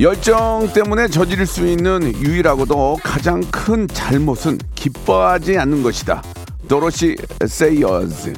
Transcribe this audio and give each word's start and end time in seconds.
열정 0.00 0.70
때문에 0.72 1.08
저지를 1.08 1.44
수 1.44 1.66
있는 1.66 2.14
유일하고도 2.14 2.98
가장 3.02 3.40
큰 3.50 3.88
잘못은 3.88 4.58
기뻐하지 4.76 5.58
않는 5.58 5.82
것이다. 5.82 6.22
도로시 6.68 7.16
세이어즈. 7.44 8.32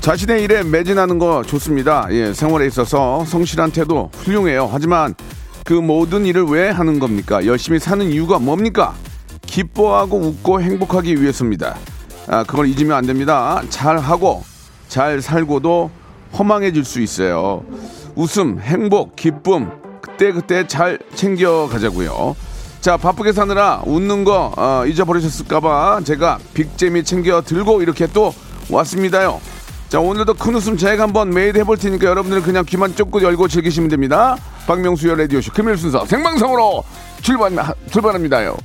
자신의 0.00 0.42
일에 0.42 0.64
매진하는 0.64 1.20
거 1.20 1.44
좋습니다. 1.44 2.08
예, 2.10 2.34
생활에 2.34 2.66
있어서 2.66 3.24
성실한 3.24 3.70
태도 3.70 4.10
훌륭해요. 4.14 4.68
하지만 4.72 5.14
그 5.64 5.74
모든 5.74 6.26
일을 6.26 6.42
왜 6.46 6.68
하는 6.70 6.98
겁니까? 6.98 7.46
열심히 7.46 7.78
사는 7.78 8.04
이유가 8.04 8.40
뭡니까? 8.40 8.94
기뻐하고 9.46 10.18
웃고 10.18 10.60
행복하기 10.60 11.22
위해서입니다. 11.22 11.76
아, 12.26 12.42
그걸 12.42 12.66
잊으면 12.66 12.96
안 12.96 13.06
됩니다. 13.06 13.62
잘하고 13.68 14.42
잘 14.92 15.22
살고도 15.22 15.90
허망해질 16.38 16.84
수 16.84 17.00
있어요. 17.00 17.64
웃음, 18.14 18.60
행복, 18.60 19.16
기쁨 19.16 19.70
그때그때 20.02 20.66
잘 20.66 20.98
챙겨 21.14 21.66
가자고요. 21.66 22.36
자 22.82 22.98
바쁘게 22.98 23.32
사느라 23.32 23.82
웃는 23.86 24.24
거 24.24 24.52
어, 24.54 24.84
잊어버리셨을까봐 24.84 26.02
제가 26.04 26.38
빅잼이 26.52 27.04
챙겨 27.04 27.40
들고 27.40 27.80
이렇게 27.80 28.06
또 28.06 28.34
왔습니다요. 28.70 29.40
자 29.88 29.98
오늘도 29.98 30.34
큰 30.34 30.56
웃음 30.56 30.76
제가 30.76 31.04
한번 31.04 31.30
매일 31.30 31.56
해볼 31.56 31.78
테니까 31.78 32.06
여러분들은 32.08 32.42
그냥 32.42 32.66
귀만 32.68 32.94
쫑긋 32.94 33.22
열고 33.22 33.48
즐기시면 33.48 33.88
됩니다. 33.88 34.36
박명수의 34.66 35.16
라디오쇼 35.16 35.52
금요일 35.54 35.78
순서 35.78 36.04
생방송으로 36.04 36.84
출발 37.22 37.52
출발합니다요. 37.90 38.58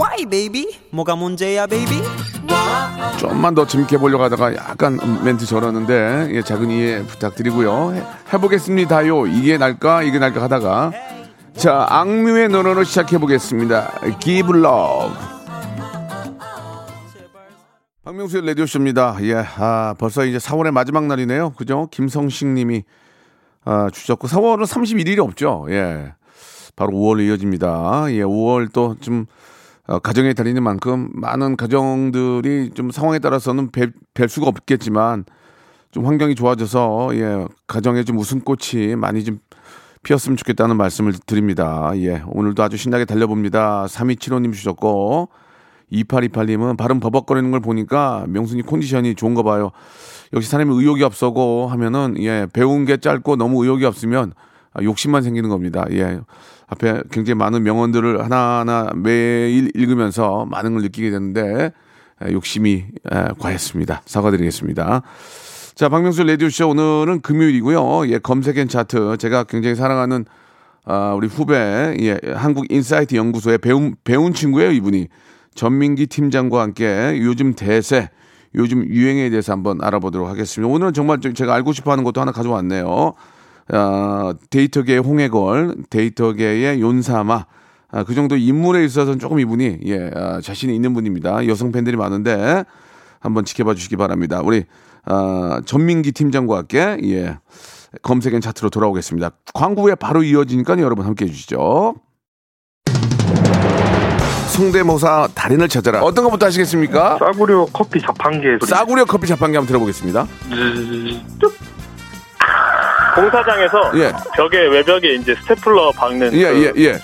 Why, 0.00 0.24
baby? 0.24 0.78
뭐가 0.90 1.14
문제야, 1.14 1.66
baby? 1.66 2.00
좀만 3.18 3.54
더 3.54 3.66
재밌게 3.66 3.98
보려고 3.98 4.24
하다가 4.24 4.54
약간 4.54 4.98
멘트 5.22 5.44
저러는데 5.44 6.28
예, 6.30 6.40
작은 6.40 6.70
이해 6.70 7.04
부탁드리고요. 7.04 7.92
해, 7.92 8.02
해보겠습니다요. 8.32 9.26
이게 9.26 9.58
날까 9.58 10.02
이게 10.02 10.18
날까 10.18 10.40
하다가 10.40 10.92
자 11.54 11.86
악뮤의 11.90 12.48
노래로 12.48 12.84
시작해 12.84 13.18
보겠습니다. 13.18 13.92
Give 14.20 14.58
Love. 14.58 15.14
박명수의 18.02 18.46
라디오 18.46 18.64
쇼입니다. 18.64 19.18
예, 19.20 19.44
아 19.58 19.94
벌써 19.98 20.24
이제 20.24 20.38
4월의 20.38 20.70
마지막 20.70 21.06
날이네요. 21.06 21.50
그죠? 21.50 21.88
김성식 21.90 22.48
님이 22.48 22.84
아, 23.66 23.90
주셨고 23.92 24.28
4월은 24.28 24.64
31일이 24.64 25.18
없죠. 25.18 25.66
예, 25.68 26.14
바로 26.74 26.92
5월로 26.92 27.26
이어집니다. 27.28 28.06
예, 28.08 28.22
5월 28.22 28.72
또좀 28.72 29.26
어, 29.28 29.49
가정의 29.98 30.34
달인인 30.34 30.62
만큼 30.62 31.10
많은 31.12 31.56
가정들이 31.56 32.70
좀 32.74 32.90
상황에 32.90 33.18
따라서는 33.18 33.70
뵐, 33.70 33.92
뵐 34.14 34.28
수가 34.28 34.46
없겠지만 34.46 35.24
좀 35.90 36.06
환경이 36.06 36.36
좋아져서 36.36 37.10
예 37.14 37.46
가정에 37.66 38.04
좀 38.04 38.18
웃음꽃이 38.18 38.94
많이 38.96 39.24
좀 39.24 39.40
피었으면 40.02 40.36
좋겠다는 40.36 40.76
말씀을 40.76 41.14
드립니다. 41.26 41.90
예 41.96 42.22
오늘도 42.28 42.62
아주 42.62 42.76
신나게 42.76 43.04
달려봅니다. 43.04 43.86
3275님 43.86 44.52
주셨고 44.52 45.28
2828님은 45.92 46.76
발음 46.76 47.00
버벅거리는 47.00 47.50
걸 47.50 47.60
보니까 47.60 48.24
명순이 48.28 48.62
컨디션이 48.62 49.16
좋은가 49.16 49.42
봐요. 49.42 49.72
역시 50.32 50.48
사람이 50.48 50.72
의욕이 50.72 51.02
없고 51.02 51.66
하면은 51.66 52.14
예 52.20 52.46
배운 52.52 52.84
게 52.84 52.96
짧고 52.96 53.34
너무 53.36 53.64
의욕이 53.64 53.84
없으면 53.84 54.32
아, 54.36 54.49
욕심만 54.82 55.22
생기는 55.22 55.48
겁니다. 55.50 55.84
예. 55.90 56.20
앞에 56.68 57.02
굉장히 57.10 57.36
많은 57.36 57.62
명언들을 57.62 58.22
하나하나 58.22 58.90
매일 58.94 59.70
읽으면서 59.74 60.46
많은 60.46 60.74
걸 60.74 60.82
느끼게 60.82 61.10
되는데 61.10 61.72
에, 62.22 62.32
욕심이 62.32 62.84
에, 63.10 63.24
과했습니다. 63.38 64.02
사과드리겠습니다. 64.04 65.02
자, 65.74 65.88
박명수 65.88 66.22
라디오쇼 66.22 66.68
오늘은 66.68 67.20
금요일이고요. 67.22 68.08
예, 68.10 68.18
검색N차트. 68.18 69.16
제가 69.18 69.44
굉장히 69.44 69.74
사랑하는 69.74 70.26
아, 70.84 71.14
우리 71.14 71.26
후배, 71.26 71.96
예, 72.00 72.18
한국 72.34 72.70
인사이트 72.70 73.14
연구소의 73.14 73.58
배운, 73.58 73.94
배운 74.04 74.32
친구예요, 74.32 74.70
이분이. 74.72 75.08
전민기 75.54 76.06
팀장과 76.06 76.62
함께 76.62 77.18
요즘 77.22 77.54
대세, 77.54 78.08
요즘 78.54 78.86
유행에 78.86 79.30
대해서 79.30 79.52
한번 79.52 79.78
알아보도록 79.82 80.28
하겠습니다. 80.28 80.72
오늘은 80.72 80.92
정말 80.92 81.20
좀 81.20 81.34
제가 81.34 81.54
알고 81.54 81.72
싶어 81.72 81.92
하는 81.92 82.04
것도 82.04 82.20
하나 82.20 82.32
가져왔네요. 82.32 83.14
어, 83.72 84.32
데이터계의 84.50 84.98
홍해걸, 85.00 85.76
데이터계의 85.90 86.80
윤사마, 86.80 87.46
아, 87.92 88.04
그 88.04 88.14
정도 88.14 88.36
인물에 88.36 88.84
있어서는 88.84 89.18
조금 89.18 89.40
이분이 89.40 89.78
예, 89.86 90.10
아, 90.14 90.40
자신이 90.40 90.74
있는 90.74 90.94
분입니다. 90.94 91.46
여성 91.46 91.72
팬들이 91.72 91.96
많은데 91.96 92.64
한번 93.20 93.44
지켜봐 93.44 93.74
주시기 93.74 93.96
바랍니다. 93.96 94.40
우리 94.44 94.64
아, 95.04 95.60
전민기 95.64 96.12
팀장과 96.12 96.58
함께 96.58 96.98
예, 97.04 97.38
검색엔 98.02 98.40
차트로 98.40 98.70
돌아오겠습니다. 98.70 99.30
광고 99.54 99.82
후에 99.82 99.94
바로 99.96 100.22
이어지니까 100.22 100.78
여러분 100.80 101.04
함께 101.04 101.24
해주시죠. 101.24 101.96
성대모사 104.48 105.28
달인을 105.34 105.68
찾아라. 105.68 106.02
어떤 106.02 106.24
것부터 106.24 106.46
하시겠습니까? 106.46 107.18
싸구려 107.18 107.66
커피 107.72 108.00
자판기 108.00 108.46
소리. 108.60 108.68
싸구려 108.68 109.04
커피 109.04 109.26
자판기 109.26 109.56
한번 109.56 109.66
들어보겠습니다. 109.66 110.26
공사장에서 113.14 113.92
예. 113.94 114.12
벽에 114.34 114.58
외벽에 114.66 115.14
이제 115.14 115.34
스테플러 115.42 115.92
박는 115.92 116.32
예, 116.34 116.52
그 116.52 116.74
예, 116.76 116.84
예. 116.84 116.98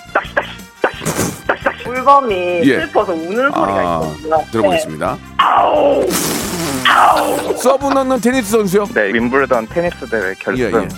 물범이 1.85 2.61
예. 2.65 2.81
슬퍼서 2.81 3.13
우는 3.13 3.35
소리가 3.35 3.61
아, 3.61 4.01
있거든요. 4.03 4.45
들어보겠습니다. 4.53 5.19
서브 7.57 7.87
넣는 7.89 8.21
테니스 8.21 8.51
선수요? 8.51 8.85
네, 8.95 9.13
윈블던 9.13 9.69
테니스 9.69 10.09
대회 10.09 10.35
결승. 10.35 10.65
예, 10.65 10.73
예. 10.73 10.89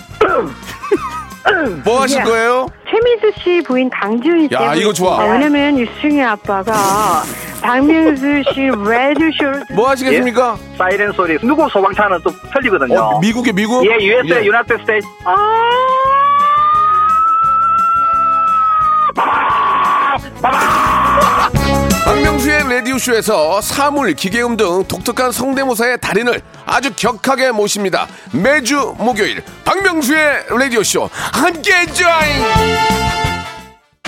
뭐 1.83 2.01
하실 2.01 2.23
거예요? 2.23 2.67
최민수 2.89 3.31
씨 3.41 3.61
부인 3.65 3.89
강지훈 3.89 4.47
씨. 4.47 4.53
야, 4.53 4.73
이거 4.75 4.93
좋아. 4.93 5.21
아, 5.21 5.31
왜냐면 5.33 5.77
유승희 5.77 6.21
아빠가 6.21 7.23
박명수 7.61 8.43
씨 8.53 8.61
레드쇼를 8.61 9.63
뭐 9.75 9.89
하시겠습니까? 9.89 10.57
사이렌 10.77 11.11
소리 11.11 11.37
누구 11.39 11.67
소방차는 11.69 12.19
또 12.23 12.31
틀리거든요. 12.53 12.99
어, 12.99 13.19
미국에 13.19 13.51
미국? 13.51 13.85
예, 13.85 14.03
USA, 14.05 14.41
예. 14.41 14.45
United 14.45 14.79
States. 14.79 15.07
박명수의 22.05 22.63
라디오쇼에서 22.69 23.61
사물, 23.61 24.13
기계음 24.13 24.57
등 24.57 24.83
독특한 24.85 25.31
성대모사의 25.31 25.99
달인을 25.99 26.41
아주 26.65 26.91
격하게 26.95 27.51
모십니다. 27.51 28.07
매주 28.31 28.95
목요일 28.97 29.43
박명수의 29.65 30.45
라디오쇼 30.49 31.09
함께 31.11 31.85
join! 31.93 33.18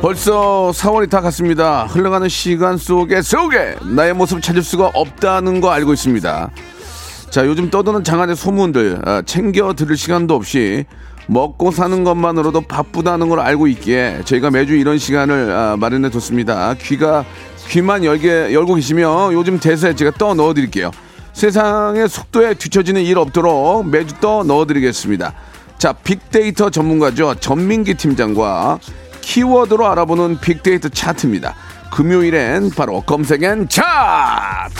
벌써 0.00 0.70
4월이 0.72 1.10
다 1.10 1.20
갔습니다. 1.20 1.84
흘러가는 1.86 2.28
시간 2.28 2.76
속에 2.76 3.20
속에 3.20 3.76
나의 3.82 4.14
모습 4.14 4.40
찾을 4.40 4.62
수가 4.62 4.90
없다는 4.94 5.60
거 5.60 5.70
알고 5.70 5.92
있습니다. 5.92 6.50
자, 7.30 7.46
요즘 7.46 7.68
떠도는 7.68 8.04
장안의 8.04 8.36
소문들 8.36 9.00
아, 9.04 9.22
챙겨 9.26 9.74
들을 9.74 9.96
시간도 9.96 10.34
없이 10.34 10.84
먹고 11.26 11.72
사는 11.72 12.04
것만으로도 12.04 12.62
바쁘다는 12.62 13.28
걸 13.28 13.40
알고 13.40 13.66
있기에 13.66 14.22
저희가 14.24 14.50
매주 14.50 14.74
이런 14.74 14.98
시간을 14.98 15.50
아, 15.50 15.76
마련해 15.76 16.10
뒀습니다. 16.10 16.74
귀가 16.80 17.24
귀만 17.68 18.02
열게 18.04 18.54
열고 18.54 18.76
계시면 18.76 19.32
요즘 19.34 19.58
대사에 19.58 19.94
제가 19.94 20.12
떠 20.12 20.32
넣어 20.34 20.54
드릴게요. 20.54 20.90
세상의 21.34 22.08
속도에 22.08 22.54
뒤처지는 22.54 23.02
일 23.02 23.18
없도록 23.18 23.86
매주 23.86 24.14
떠 24.20 24.42
넣어 24.42 24.64
드리겠습니다. 24.64 25.34
자, 25.78 25.92
빅데이터 25.92 26.70
전문가죠. 26.70 27.36
전민기 27.36 27.94
팀장과 27.94 28.80
키워드로 29.20 29.86
알아보는 29.86 30.40
빅데이터 30.40 30.88
차트입니다. 30.88 31.54
금요일엔 31.92 32.70
바로 32.70 33.00
검색엔 33.02 33.68
차트! 33.68 34.74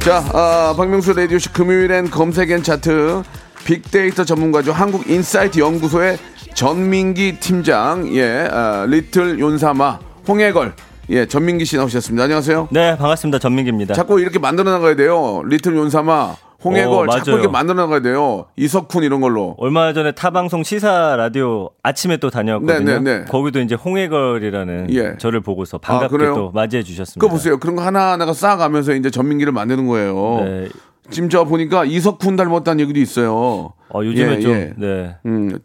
자, 0.00 0.24
아, 0.32 0.74
박명수 0.78 1.12
라디오쇼 1.12 1.50
금요일엔 1.52 2.10
검색엔 2.10 2.62
차트 2.62 3.22
빅데이터 3.64 4.24
전문가죠. 4.24 4.72
한국인사이트 4.72 5.58
연구소의 5.58 6.18
전민기 6.54 7.38
팀장, 7.38 8.14
예, 8.14 8.48
아, 8.50 8.86
리틀 8.88 9.38
윤사마, 9.38 9.98
홍해걸, 10.26 10.74
예, 11.10 11.26
전민기 11.26 11.64
씨 11.64 11.76
나오셨습니다. 11.76 12.24
안녕하세요. 12.24 12.68
네, 12.70 12.96
반갑습니다. 12.96 13.40
전민기입니다. 13.40 13.94
자꾸 13.94 14.20
이렇게 14.20 14.38
만들어 14.38 14.70
나가야 14.70 14.94
돼요. 14.94 15.42
리틀 15.44 15.74
윤사마, 15.76 16.36
홍해걸, 16.64 17.08
어, 17.08 17.12
자꾸. 17.12 17.32
이렇게 17.32 17.48
만들어 17.48 17.74
나가야 17.82 18.00
돼요. 18.00 18.46
이석훈 18.56 19.02
이런 19.02 19.20
걸로. 19.20 19.56
얼마 19.58 19.92
전에 19.92 20.12
타방송 20.12 20.62
시사 20.62 21.16
라디오 21.16 21.70
아침에 21.82 22.18
또 22.18 22.30
다녀왔거든요. 22.30 22.84
네, 22.84 23.00
네, 23.00 23.18
네. 23.20 23.24
거기도 23.24 23.58
이제 23.58 23.74
홍해걸이라는 23.74 24.94
예. 24.94 25.16
저를 25.18 25.40
보고서 25.40 25.78
반갑게 25.78 26.16
그래요? 26.16 26.34
또 26.34 26.50
맞이해 26.52 26.84
주셨습니다. 26.84 27.18
그거 27.20 27.32
보세요. 27.32 27.58
그런 27.58 27.74
거 27.74 27.82
하나하나가 27.82 28.32
쌓아가면서 28.32 28.94
이제 28.94 29.10
전민기를 29.10 29.52
만드는 29.52 29.88
거예요. 29.88 30.42
네. 30.44 30.68
지금 31.10 31.28
저 31.28 31.42
보니까 31.44 31.84
이석훈 31.86 32.36
닮았다는 32.36 32.78
얘기도 32.82 33.00
있어요. 33.00 33.72
어, 33.88 34.04
요즘에 34.04 34.36
예, 34.36 34.40
좀 34.40 34.52
예. 34.52 34.72
네. 34.76 35.16
음, 35.26 35.58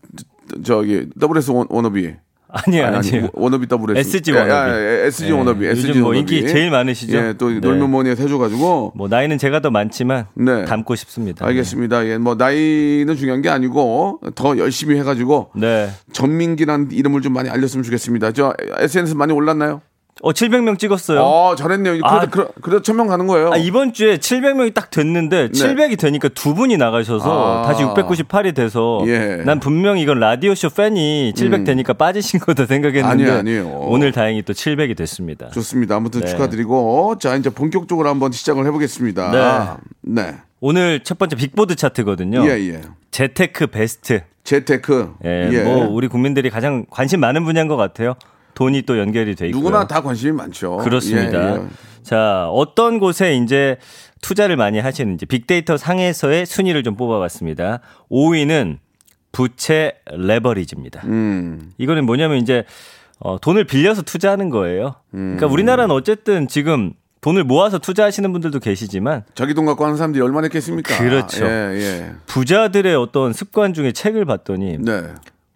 저기 0.63 1.05
WS 1.21 1.51
원, 1.51 1.67
워너비. 1.69 2.15
아니에요, 2.65 2.85
아니, 2.87 2.95
아니에요. 2.97 3.15
아니, 3.23 3.29
워너비 3.33 3.67
WS. 3.67 3.99
SG 3.99 4.31
예, 4.31 4.39
워너비. 4.39 4.71
예, 4.71 5.01
예, 5.03 5.05
SG 5.07 5.27
예, 5.27 5.31
워너비. 5.31 5.65
요즘 5.65 5.89
SG 5.89 5.99
뭐 5.99 6.09
워너비. 6.09 6.37
인기 6.37 6.47
제일 6.47 6.71
많으시죠? 6.71 7.17
예, 7.17 7.33
또 7.37 7.49
네. 7.49 7.59
놀면 7.59 7.91
뭐니 7.91 8.09
해줘가지고. 8.11 8.93
뭐 8.95 9.07
나이는 9.07 9.37
제가 9.37 9.59
더 9.59 9.69
많지만 9.71 10.27
네. 10.35 10.65
닮고 10.65 10.95
싶습니다. 10.95 11.45
알겠습니다. 11.45 12.05
예, 12.07 12.17
뭐 12.17 12.35
나이는 12.35 13.15
중요한 13.15 13.41
게 13.41 13.49
아니고 13.49 14.21
더 14.35 14.57
열심히 14.57 14.97
해가지고 14.99 15.51
네. 15.55 15.89
전민기라는 16.13 16.89
이름을 16.91 17.21
좀 17.21 17.33
많이 17.33 17.49
알렸으면 17.49 17.83
좋겠습니다. 17.83 18.31
저 18.31 18.53
SNS 18.79 19.15
많이 19.15 19.33
올랐나요? 19.33 19.81
어 20.25 20.31
700명 20.31 20.79
찍었어요. 20.79 21.21
어, 21.21 21.55
잘했네요. 21.55 21.93
그래도 21.93 22.07
아. 22.07 22.25
그래, 22.25 22.47
그래도 22.59 22.81
천명 22.81 23.05
가는 23.05 23.27
거예요. 23.27 23.51
아, 23.53 23.57
이번 23.57 23.93
주에 23.93 24.17
700명이 24.17 24.73
딱 24.73 24.89
됐는데 24.89 25.49
700이 25.49 25.99
되니까 25.99 26.29
두 26.29 26.55
분이 26.55 26.77
나가셔서 26.77 27.27
네. 27.27 27.31
아. 27.31 27.61
다시 27.67 27.83
698이 27.83 28.55
돼서 28.55 29.03
예. 29.05 29.43
난 29.45 29.59
분명히 29.59 30.01
이건 30.01 30.19
라디오쇼 30.19 30.69
팬이 30.71 31.33
700 31.35 31.63
되니까 31.63 31.93
빠지신 31.93 32.39
거다 32.39 32.65
생각했는데 32.65 33.07
아니에요, 33.07 33.33
아니에요. 33.33 33.67
오늘 33.83 34.11
다행히 34.11 34.41
또 34.41 34.53
700이 34.53 34.97
됐습니다. 34.97 35.51
좋습니다. 35.51 35.95
아무튼 35.95 36.21
네. 36.21 36.25
축하드리고 36.25 37.19
자 37.19 37.35
이제 37.35 37.51
본격적으로 37.51 38.09
한번 38.09 38.31
시작을 38.31 38.65
해보겠습니다. 38.65 39.77
네. 40.01 40.37
오늘 40.59 41.03
첫 41.03 41.19
번째 41.19 41.35
빅보드 41.35 41.75
차트거든요. 41.75 42.43
예, 42.47 42.53
예. 42.69 42.81
재테크 43.11 43.67
베스트. 43.67 44.21
재테크. 44.43 45.17
예, 45.23 45.49
예. 45.51 45.63
뭐 45.63 45.87
우리 45.87 46.07
국민들이 46.07 46.49
가장 46.49 46.85
관심 46.89 47.19
많은 47.19 47.43
분야인 47.43 47.67
것 47.67 47.75
같아요. 47.75 48.15
돈이 48.55 48.81
또 48.83 48.97
연결이 48.97 49.35
돼 49.35 49.47
있고요. 49.47 49.61
누구나 49.61 49.87
다 49.87 50.01
관심이 50.01 50.31
많죠. 50.31 50.77
그렇습니다. 50.77 51.57
예, 51.57 51.61
예. 51.61 51.67
자, 52.01 52.47
어떤 52.49 52.99
곳에 52.99 53.35
이제 53.35 53.77
투자를 54.21 54.57
많이 54.57 54.79
하시는지 54.79 55.25
빅데이터 55.25 55.77
상에서의 55.77 56.45
순위를 56.45 56.83
좀 56.83 56.95
뽑아봤습니다. 56.95 57.81
5위는 58.09 58.77
부채 59.31 59.93
레버리지입니다. 60.11 61.01
음. 61.05 61.71
이거는 61.77 62.05
뭐냐면 62.05 62.37
이제 62.37 62.63
어, 63.19 63.39
돈을 63.39 63.65
빌려서 63.65 64.01
투자하는 64.01 64.49
거예요. 64.49 64.95
음. 65.13 65.35
그러니까 65.35 65.47
우리나라는 65.47 65.93
어쨌든 65.93 66.47
지금 66.47 66.93
돈을 67.21 67.43
모아서 67.43 67.79
투자하시는 67.79 68.31
분들도 68.31 68.59
계시지만 68.59 69.23
자기 69.33 69.53
돈 69.53 69.65
갖고 69.65 69.83
하는 69.83 69.97
사람들이 69.97 70.23
얼마나 70.23 70.47
있겠습니까? 70.47 70.97
그렇죠. 70.97 71.45
예, 71.45 71.75
예. 71.75 72.11
부자들의 72.27 72.95
어떤 72.95 73.33
습관 73.33 73.73
중에 73.73 73.91
책을 73.91 74.25
봤더니 74.25 74.77
네. 74.79 75.01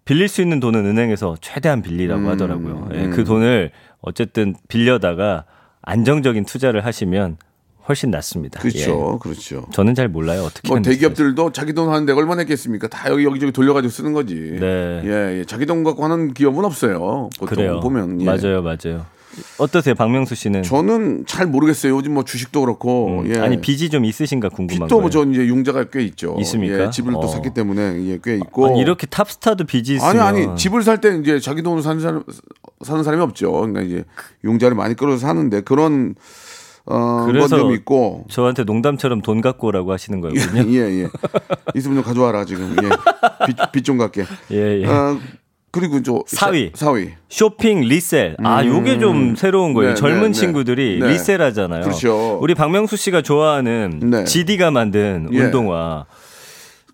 빌릴 0.10 0.28
수 0.28 0.42
있는 0.42 0.60
돈은 0.60 0.88
은행에서 0.88 1.36
최대한 1.40 1.84
빌리라고 1.84 2.22
음, 2.22 2.28
하더라고요. 2.30 2.90
예, 2.96 3.06
음. 3.06 3.12
그 3.12 3.24
돈을 3.24 3.70
어쨌든 4.02 4.56
빌려다가 4.68 5.46
안정적인 5.84 6.46
투자를 6.46 6.84
하시면 6.84 7.38
훨씬 7.88 8.10
낫습니다. 8.10 8.60
그렇죠. 8.60 9.14
예. 9.14 9.20
그렇죠. 9.22 9.68
저는 9.72 9.94
잘 9.94 10.08
몰라요. 10.08 10.46
어떻게 10.46 10.68
뭐. 10.68 10.82
대기업들도 10.82 11.52
자기 11.52 11.74
돈 11.74 11.90
하는데 11.90 12.12
얼마나 12.12 12.42
있겠습니까? 12.42 12.88
다 12.88 13.12
여기 13.12 13.24
여기저기 13.24 13.52
돌려가지고 13.52 13.92
쓰는 13.92 14.14
거지. 14.14 14.34
네. 14.60 15.02
예, 15.06 15.40
예. 15.40 15.46
자기 15.46 15.68
돈 15.68 15.84
갖고 15.84 16.04
하는 16.04 16.34
기업은 16.34 16.66
없어요. 16.66 17.30
보통 17.38 17.56
그래요. 17.58 17.80
보면. 17.80 18.20
예. 18.22 18.26
맞아요, 18.26 18.64
맞아요. 18.64 19.06
어떠세요, 19.58 19.96
박명수 19.96 20.36
씨는? 20.36 20.64
저는 20.64 21.26
잘 21.28 21.46
모르겠어요. 21.48 21.96
요즘 21.96 22.14
뭐 22.14 22.24
주식도 22.24 22.62
그렇고. 22.62 23.22
음, 23.22 23.34
예. 23.34 23.40
아니 23.40 23.62
빚이 23.62 23.90
좀 23.90 24.04
있으신가 24.06 24.50
궁금한 24.50 24.88
빚도 24.88 24.96
거예요. 24.96 25.02
뭐저 25.02 25.32
이제 25.32 25.46
융자가 25.48 25.86
꽤 25.86 26.02
있죠. 26.04 26.36
있습니까? 26.40 26.86
예, 26.86 26.90
집을 26.90 27.16
어. 27.16 27.20
또 27.22 27.28
샀기 27.28 27.52
때문에 27.54 28.04
예, 28.08 28.20
꽤 28.24 28.36
있고. 28.36 28.68
아니, 28.68 28.80
이렇게 28.82 29.08
탑스타도 29.08 29.66
빚이 29.66 29.96
있으면 29.96 30.20
아니 30.20 30.42
아니 30.46 30.56
집을 30.58 30.84
살 30.84 31.00
때 31.00 31.16
이제 31.18 31.40
자기 31.40 31.62
돈으로 31.62 31.82
사는 31.82 32.02
사람 32.02 32.24
사는 32.84 33.04
사람이 33.04 33.22
없죠. 33.24 33.52
그러니까 33.52 33.82
이제 33.82 34.04
융자를 34.44 34.76
많이 34.76 34.96
끌어서 34.96 35.20
사는데 35.20 35.62
그런 35.62 36.16
어 36.86 37.24
그래서 37.28 37.72
있고 37.74 38.26
저한테 38.30 38.64
농담처럼 38.64 39.22
돈 39.22 39.42
갖고 39.42 39.68
오라고 39.68 39.92
하시는 39.94 40.20
거거든요. 40.22 40.64
예 40.74 41.04
예. 41.04 41.10
있으면 41.76 41.98
좀 41.98 42.04
가져와라 42.04 42.46
지금. 42.46 42.76
예. 42.84 42.90
빚좀 43.72 43.98
갖게. 43.98 44.26
예, 44.52 44.82
예. 44.82 44.86
어, 44.88 45.20
그리고 45.72 46.02
저 46.02 46.24
사위. 46.26 46.72
사, 46.74 46.92
위 46.92 47.12
쇼핑 47.30 47.82
리셀. 47.82 48.36
아, 48.44 48.66
요게 48.66 49.00
좀 49.00 49.36
새로운 49.36 49.74
거예요. 49.74 49.92
네, 49.92 49.96
젊은 49.96 50.22
네, 50.22 50.28
네. 50.28 50.34
친구들이 50.34 51.00
네. 51.00 51.10
리셀 51.10 51.42
하잖아요. 51.42 51.82
그렇죠. 51.84 52.40
우리 52.42 52.56
박명수 52.56 52.98
씨가 52.98 53.22
좋아하는 53.22 54.00
네. 54.04 54.24
GD가 54.24 54.72
만든 54.72 55.30
예. 55.32 55.44
운동화 55.44 56.06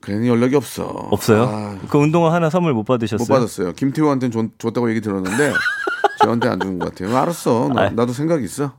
괜히 0.01 0.27
연락이 0.27 0.55
없어. 0.55 0.83
없어요? 0.83 1.43
아, 1.51 1.77
그 1.89 1.97
운동화 1.97 2.33
하나 2.33 2.49
선물 2.49 2.73
못 2.73 2.83
받으셨어요? 2.83 3.25
못 3.25 3.33
받았어요. 3.33 3.73
김태호한테는 3.73 4.51
줬, 4.59 4.73
다고 4.73 4.89
얘기 4.89 5.01
들었는데 5.01 5.53
저한테 6.21 6.49
안 6.49 6.59
주는 6.59 6.77
것 6.77 6.93
같아요. 6.93 7.17
알았어. 7.17 7.69
나, 7.73 7.81
아. 7.83 7.89
나도 7.89 8.13
생각 8.13 8.43
있어. 8.43 8.73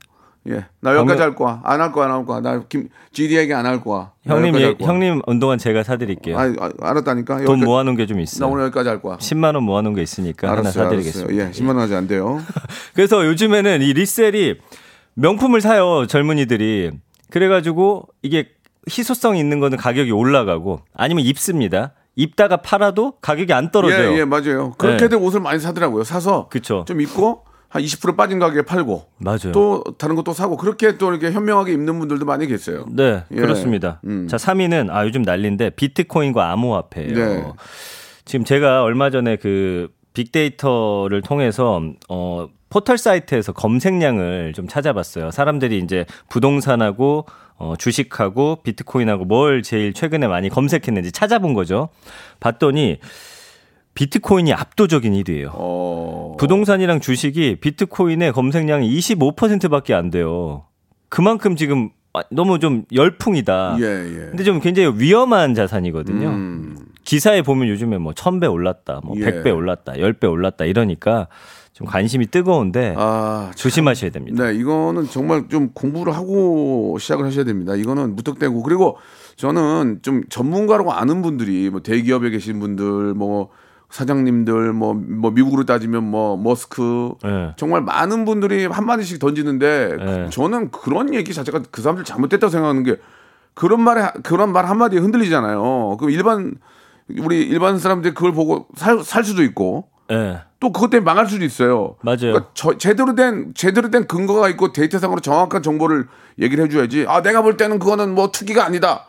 예. 0.49 0.65
나 0.81 0.95
여기까지 0.95 1.23
할 1.23 1.35
거야. 1.35 1.61
안 1.65 1.81
할 1.81 1.93
거야, 1.93 2.07
안 2.07 2.13
할 2.13 2.25
거야. 2.27 2.41
나 2.41 2.63
김, 2.69 2.89
GD에게 3.13 3.53
안 3.55 3.67
할 3.67 3.81
거야. 3.81 4.13
나 4.25 4.35
형님, 4.35 4.57
예. 4.61 4.75
형님 4.81 5.23
운동화 5.27 5.57
제가 5.57 5.83
사드릴게요. 5.83 6.39
아, 6.39 6.43
아, 6.61 6.71
알았다니까. 6.81 7.45
돈 7.45 7.61
모아놓은 7.61 7.97
게 7.97 8.07
좀 8.07 8.21
있어요. 8.21 8.47
나 8.47 8.53
오늘 8.53 8.65
여기까지 8.65 8.89
할 8.89 9.03
거야. 9.03 9.17
10만 9.17 9.55
원 9.55 9.65
모아놓은 9.65 9.95
게 9.95 10.03
있으니까 10.03 10.49
하나 10.49 10.61
알았어요, 10.61 10.85
사드리겠습니다. 10.85 11.33
알았어요. 11.33 11.49
예, 11.49 11.53
10만 11.53 11.69
원 11.69 11.79
하지 11.81 11.95
안 11.95 12.07
돼요. 12.07 12.41
그래서 12.95 13.27
요즘에는 13.27 13.83
이 13.83 13.93
리셀이 13.93 14.55
명품을 15.15 15.61
사요 15.61 16.07
젊은이들이. 16.07 16.93
그래가지고 17.31 18.07
이게 18.23 18.51
희소성 18.89 19.37
있는 19.37 19.59
거는 19.61 19.79
가격이 19.79 20.13
올라가고 20.13 20.81
아니면 20.95 21.25
입습니다. 21.25 21.93
입다가 22.15 22.59
팔아도 22.59 23.15
가격이 23.21 23.53
안 23.53 23.71
떨어져요. 23.71 24.13
예, 24.13 24.19
예, 24.21 24.25
맞아요. 24.25 24.73
그렇게 24.79 25.05
네. 25.05 25.09
된 25.09 25.19
옷을 25.21 25.41
많이 25.41 25.59
사더라고요. 25.59 26.05
사서 26.05 26.49
그쵸. 26.49 26.85
좀 26.87 27.01
입고 27.01 27.43
한 27.77 27.83
20% 27.83 28.17
빠진 28.17 28.39
가격에 28.39 28.63
팔고 28.63 29.07
맞아요. 29.19 29.53
또 29.53 29.85
다른 29.99 30.17
것도 30.17 30.33
사고 30.33 30.57
그렇게 30.57 30.97
또 30.97 31.11
이렇게 31.11 31.31
현명하게 31.31 31.73
입는 31.73 31.99
분들도 31.99 32.25
많이 32.25 32.47
계세요. 32.47 32.87
네, 32.91 33.23
예. 33.31 33.37
그렇습니다. 33.37 34.01
음. 34.07 34.27
자, 34.29 34.39
3위는 34.39 34.91
아 34.91 35.05
요즘 35.05 35.23
난리인데 35.23 35.71
비트코인과 35.71 36.51
암호화폐예요. 36.53 37.15
네. 37.15 37.45
지금 38.25 38.45
제가 38.45 38.83
얼마 38.83 39.11
전에 39.11 39.37
그 39.37 39.89
빅데이터를 40.15 41.21
통해서 41.21 41.83
어 42.09 42.49
포털 42.71 42.97
사이트에서 42.97 43.53
검색량을 43.53 44.55
좀 44.55 44.67
찾아봤어요. 44.67 45.31
사람들이 45.31 45.79
이제 45.79 46.07
부동산하고 46.29 47.27
어, 47.59 47.75
주식하고 47.79 48.63
비트코인하고 48.63 49.25
뭘 49.25 49.63
제일 49.63 49.93
최근에 49.93 50.27
많이 50.27 50.49
검색했는지 50.49 51.13
찾아본 51.13 51.55
거죠. 51.55 51.89
봤더니 52.41 52.99
비트코인이 53.97 54.53
압도적인 54.53 55.13
1위예요. 55.13 55.51
어. 55.55 56.37
부동산이랑 56.39 57.01
주식이 57.01 57.57
비트코인의 57.57 58.33
검색량이 58.33 58.89
25%밖에 58.97 59.95
안 59.95 60.11
돼요. 60.11 60.67
그만큼 61.09 61.57
지금 61.57 61.91
아, 62.13 62.23
너무 62.31 62.59
좀 62.59 62.85
열풍이다. 62.95 63.79
예, 63.81 63.85
예. 63.85 64.17
근데 64.31 64.45
좀 64.45 64.61
굉장히 64.61 64.93
위험한 64.99 65.55
자산이거든요. 65.55 66.29
음. 66.29 66.77
기사에 67.05 67.43
보면 67.43 67.69
요즘에 67.69 67.99
뭐 67.99 68.13
1000배 68.13 68.51
올랐다, 68.51 69.01
뭐 69.03 69.17
예. 69.19 69.25
100배 69.25 69.55
올랐다, 69.55 69.93
10배 69.95 70.31
올랐다 70.31 70.65
이러니까 70.65 71.29
좀 71.73 71.87
관심이 71.87 72.27
뜨거운데 72.27 72.95
아, 72.97 73.51
조심하셔야 73.55 74.11
됩니다. 74.11 74.45
네, 74.45 74.55
이거는 74.55 75.05
정말 75.05 75.49
좀 75.49 75.71
공부를 75.75 76.15
하고 76.15 76.97
시작을 76.99 77.25
하셔야 77.27 77.45
됩니다. 77.45 77.77
이거는 77.77 78.17
무턱대고 78.17 78.63
그리고 78.63 78.97
저는 79.37 80.01
좀 80.03 80.23
전문가라고 80.29 80.93
아는 80.93 81.23
분들이 81.23 81.71
뭐 81.71 81.81
대기업에 81.81 82.31
계신 82.31 82.61
분들 82.61 83.15
뭐 83.15 83.51
사장님들 83.97 84.75
뭐, 84.75 84.93
뭐 84.93 85.31
미국으로 85.31 85.65
따지면 85.65 86.05
뭐 86.05 86.37
머스크 86.37 87.15
네. 87.25 87.55
정말 87.57 87.81
많은 87.81 88.27
분들이 88.27 88.67
한 88.67 88.85
마디씩 88.85 89.19
던지는데 89.19 89.97
네. 89.99 90.31
저는 90.31 90.71
그런 90.71 91.15
얘기 91.15 91.33
자체가 91.33 91.63
그 91.71 91.81
사람들 91.81 92.05
잘못됐다고 92.05 92.51
생각하는 92.51 92.83
게 92.83 92.97
그런 93.55 93.81
말에 93.81 94.11
그런 94.23 94.53
말 94.53 94.67
한마디에 94.67 94.99
흔들리잖아요. 95.01 95.97
그 95.99 96.11
일반 96.11 96.57
우리 97.21 97.41
일반 97.43 97.79
사람들이 97.79 98.13
그걸 98.13 98.33
보고 98.33 98.67
살, 98.77 99.03
살 99.03 99.25
수도 99.25 99.43
있고 99.43 99.89
예. 100.13 100.41
또 100.61 100.73
그것 100.73 100.91
때문에 100.91 101.03
망할 101.05 101.27
수도 101.27 101.43
있어요. 101.47 101.97
맞아요. 102.03 102.19
그러니까 102.21 102.51
저- 102.53 102.77
제대로 102.77 103.15
된 103.15 103.53
제대로 103.55 103.91
된 103.91 104.07
근거가 104.07 104.51
있고 104.51 104.75
데이터상으로 104.75 105.21
정확한 105.21 105.63
정보를 105.63 106.07
얘기를 106.39 106.63
해줘야지. 106.67 107.07
아 107.09 107.23
내가 107.23 107.41
볼 107.41 107.57
때는 107.57 107.79
그거는 107.79 108.15
뭐 108.15 108.31
투기가 108.31 108.63
아니다. 108.67 109.07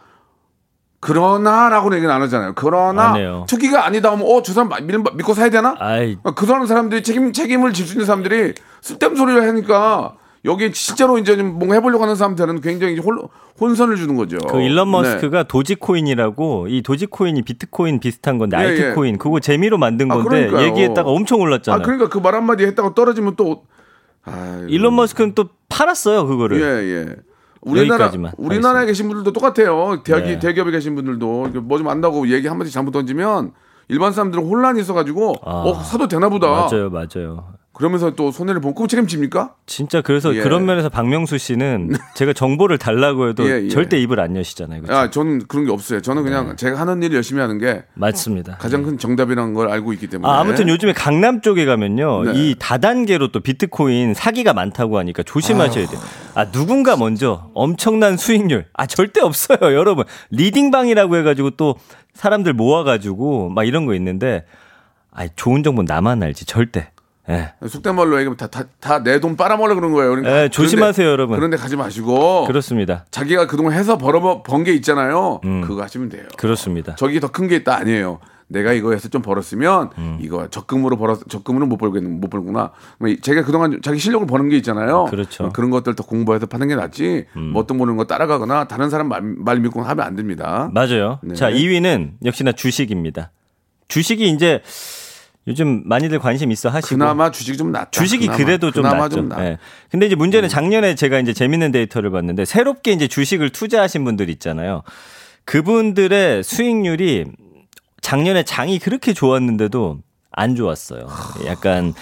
그러나라고는 0.99 1.97
얘기는 1.97 2.13
안 2.13 2.21
하잖아요. 2.23 2.53
그러나 2.55 3.13
안. 3.13 3.45
투기가 3.47 3.85
아니다 3.85 4.11
하면 4.11 4.25
어저 4.27 4.53
사람 4.53 4.69
믿, 4.87 4.95
믿고 5.15 5.33
사야 5.33 5.49
되나? 5.49 5.75
아이, 5.79 6.17
그 6.35 6.45
사람 6.45 6.65
사람들이 6.65 7.03
책임 7.03 7.31
책임을 7.33 7.73
질 7.73 7.85
수 7.85 7.93
있는 7.93 8.05
사람들이 8.05 8.53
쓸데없는 8.81 9.17
소리를 9.17 9.47
하니까 9.47 10.15
여기 10.45 10.71
실제로 10.73 11.17
이제 11.17 11.35
좀 11.37 11.53
뭔가 11.57 11.75
해보려고 11.75 12.03
하는 12.03 12.15
사람들은 12.15 12.61
굉장히 12.61 12.97
혼, 12.99 13.19
혼선을 13.59 13.95
주는 13.97 14.15
거죠. 14.15 14.37
그 14.49 14.61
일론 14.61 14.87
네. 14.87 14.91
머스크가 14.91 15.43
도지코인이라고 15.43 16.67
이 16.69 16.81
도지코인이 16.81 17.41
비트코인 17.43 17.99
비슷한 17.99 18.37
건데 18.37 18.57
예, 18.57 18.61
알트코인 18.61 19.17
그거 19.17 19.39
재미로 19.39 19.77
만든 19.77 20.11
아, 20.11 20.15
건데 20.15 20.47
그러니까요. 20.47 20.65
얘기했다가 20.67 21.09
엄청 21.09 21.39
올랐잖아요. 21.41 21.79
아 21.81 21.83
그러니까 21.83 22.09
그 22.09 22.19
말 22.19 22.33
한마디 22.35 22.65
했다가 22.65 22.93
떨어지면 22.93 23.35
또 23.35 23.63
아, 24.25 24.65
일론 24.67 24.95
머스크는 24.95 25.35
또 25.35 25.49
팔았어요 25.69 26.25
그거를. 26.27 26.61
예, 26.61 26.65
예. 27.01 27.15
우리나라 27.67 28.05
여기까지만 28.05 28.31
우리나라에 28.37 28.81
하겠습니다. 28.81 28.85
계신 28.87 29.07
분들도 29.07 29.31
똑같아요. 29.33 30.01
대학이 30.03 30.27
네. 30.33 30.39
대기업에 30.39 30.71
계신 30.71 30.95
분들도 30.95 31.49
뭐 31.63 31.77
좀 31.77 31.87
안다고 31.89 32.27
얘기 32.29 32.47
한마디 32.47 32.71
잘못 32.71 32.91
던지면 32.91 33.51
일반 33.89 34.11
사람들은 34.11 34.43
혼란이 34.45 34.79
있어가지고 34.81 35.35
아. 35.43 35.51
어 35.65 35.73
사도 35.83 36.07
되나 36.07 36.29
보다. 36.29 36.47
맞아요, 36.49 36.89
맞아요. 36.89 37.53
그러면서 37.77 38.09
또 38.15 38.31
손해를 38.31 38.59
보고 38.59 38.87
책임집니까? 38.87 39.53
진짜 39.67 40.01
그래서 40.01 40.35
예. 40.35 40.41
그런 40.41 40.65
면에서 40.65 40.89
박명수 40.89 41.37
씨는 41.37 41.91
제가 42.15 42.33
정보를 42.33 42.79
달라고 42.79 43.29
해도 43.29 43.47
예, 43.47 43.65
예. 43.65 43.69
절대 43.69 43.99
입을 44.01 44.19
안 44.19 44.35
여시잖아요. 44.35 44.81
그렇죠? 44.81 44.99
야, 44.99 45.11
저는 45.11 45.47
그런 45.47 45.65
게 45.65 45.71
없어요. 45.71 46.01
저는 46.01 46.23
그냥 46.23 46.49
네. 46.49 46.55
제가 46.55 46.79
하는 46.79 47.03
일 47.03 47.13
열심히 47.13 47.39
하는 47.39 47.59
게 47.59 47.83
맞습니다. 47.93 48.57
가장 48.57 48.81
큰 48.81 48.97
정답이라는 48.97 49.53
걸 49.53 49.69
알고 49.69 49.93
있기 49.93 50.07
때문에. 50.07 50.27
아, 50.27 50.39
아무튼 50.39 50.69
요즘에 50.69 50.93
강남 50.93 51.41
쪽에 51.41 51.65
가면요. 51.65 52.23
네. 52.23 52.31
이 52.33 52.55
다단계로 52.57 53.31
또 53.31 53.41
비트코인 53.41 54.15
사기가 54.15 54.53
많다고 54.53 54.97
하니까 54.97 55.21
조심하셔야 55.21 55.85
돼요. 55.85 56.01
아, 56.33 56.49
누군가 56.49 56.97
먼저 56.97 57.51
엄청난 57.53 58.17
수익률. 58.17 58.65
아, 58.73 58.87
절대 58.87 59.21
없어요, 59.21 59.59
여러분. 59.61 60.03
리딩방이라고 60.31 61.15
해 61.15 61.21
가지고 61.21 61.51
또 61.51 61.75
사람들 62.15 62.53
모아 62.53 62.83
가지고 62.83 63.49
막 63.49 63.65
이런 63.65 63.85
거 63.85 63.93
있는데, 63.93 64.45
아, 65.11 65.27
좋은 65.35 65.61
정보는 65.61 65.85
나만 65.85 66.23
알지, 66.23 66.45
절대. 66.45 66.89
예. 67.29 67.53
속된 67.67 67.95
말로 67.95 68.15
얘기하면 68.19 68.37
다다 68.37 69.03
내 69.03 69.19
돈 69.19 69.35
빨아먹으려 69.35 69.75
그런 69.75 69.91
거예요. 69.91 70.11
그러니까 70.11 70.43
예, 70.43 70.49
조심하세요, 70.49 71.07
여러분. 71.07 71.35
그런데 71.37 71.57
가지 71.57 71.75
마시고 71.75 72.45
그렇습니다. 72.45 73.05
자기가 73.11 73.47
그동안 73.47 73.73
해서 73.73 73.97
벌어 73.97 74.43
번게 74.43 74.73
있잖아요. 74.75 75.41
음. 75.43 75.61
그거 75.61 75.81
하시면 75.83 76.09
돼요. 76.09 76.23
그렇습니다. 76.37 76.95
저기 76.95 77.19
더 77.19 77.27
큰 77.29 77.47
게 77.47 77.55
있다 77.57 77.75
아니에요. 77.77 78.19
내가 78.49 78.71
이거 78.71 78.93
해서 78.93 79.09
좀 79.09 79.21
벌었으면 79.21 79.89
음. 79.97 80.17
이거 80.21 80.47
적금으로 80.49 80.95
벌었 80.95 81.19
적금으로 81.27 81.65
못 81.65 81.75
벌겠는 81.75 82.21
못 82.21 82.29
벌구나. 82.29 82.71
뭐 82.97 83.09
이- 83.09 83.19
제가 83.19 83.43
그동안 83.43 83.77
자기 83.83 83.99
실력을 83.99 84.25
버는 84.25 84.47
게 84.47 84.55
있잖아요. 84.57 85.03
그렇죠. 85.09 85.45
음. 85.45 85.49
그런 85.51 85.69
것들 85.69 85.95
더 85.95 86.03
공부해서 86.05 86.45
파는 86.45 86.69
게 86.69 86.75
낫지. 86.75 87.25
뭐 87.33 87.61
어떤 87.61 87.77
보는 87.77 87.97
거 87.97 88.05
따라가거나 88.05 88.69
다른 88.69 88.89
사람 88.89 89.09
말, 89.09 89.21
말 89.21 89.59
믿고 89.59 89.81
하면 89.81 90.05
안 90.05 90.15
됩니다. 90.15 90.69
맞아요. 90.73 91.19
네. 91.23 91.35
자, 91.35 91.51
2위는 91.51 92.11
역시나 92.23 92.53
주식입니다. 92.53 93.31
주식이 93.89 94.29
이제 94.29 94.61
요즘 95.47 95.83
많이들 95.85 96.19
관심 96.19 96.51
있어 96.51 96.69
하시고. 96.69 96.95
그나마 96.95 97.31
주식이 97.31 97.57
좀 97.57 97.71
낫다. 97.71 97.91
주식이 97.91 98.27
그나마. 98.27 98.37
그래도 98.37 98.71
좀 98.71 98.83
낫죠. 98.83 99.15
좀 99.15 99.29
낫. 99.29 99.39
예. 99.39 99.57
근데 99.89 100.05
이제 100.05 100.15
문제는 100.15 100.49
작년에 100.49 100.95
제가 100.95 101.19
이제 101.19 101.33
재밌는 101.33 101.71
데이터를 101.71 102.11
봤는데 102.11 102.43
새롭게 102.45 102.91
이제 102.91 103.07
주식을 103.07 103.51
투자하신 103.51 104.03
분들 104.03 104.29
있잖아요. 104.31 104.83
그분들의 105.45 106.43
수익률이 106.43 107.25
작년에 108.01 108.43
장이 108.43 108.79
그렇게 108.79 109.13
좋았는데도 109.13 109.99
안 110.31 110.55
좋았어요. 110.55 111.07
약간 111.45 111.93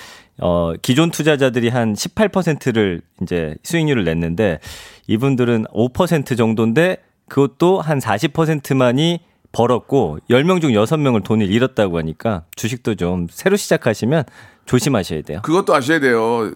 어 0.41 0.73
기존 0.81 1.11
투자자들이 1.11 1.69
한 1.69 1.93
18%를 1.93 3.01
이제 3.21 3.55
수익률을 3.63 4.03
냈는데 4.03 4.59
이분들은 5.07 5.65
5% 5.73 6.35
정도인데 6.35 6.97
그것도 7.29 7.79
한 7.79 7.99
40%만이 7.99 9.19
벌었고 9.55 10.19
10명 10.29 10.59
중 10.59 10.71
6명을 10.71 11.23
돈을 11.23 11.49
잃었다고 11.49 11.97
하니까 11.97 12.43
주식도 12.55 12.95
좀 12.95 13.27
새로 13.31 13.55
시작하시면 13.55 14.25
조심하셔야 14.65 15.21
돼요. 15.21 15.39
그것도 15.43 15.73
아셔야 15.73 15.99
돼요. 15.99 16.51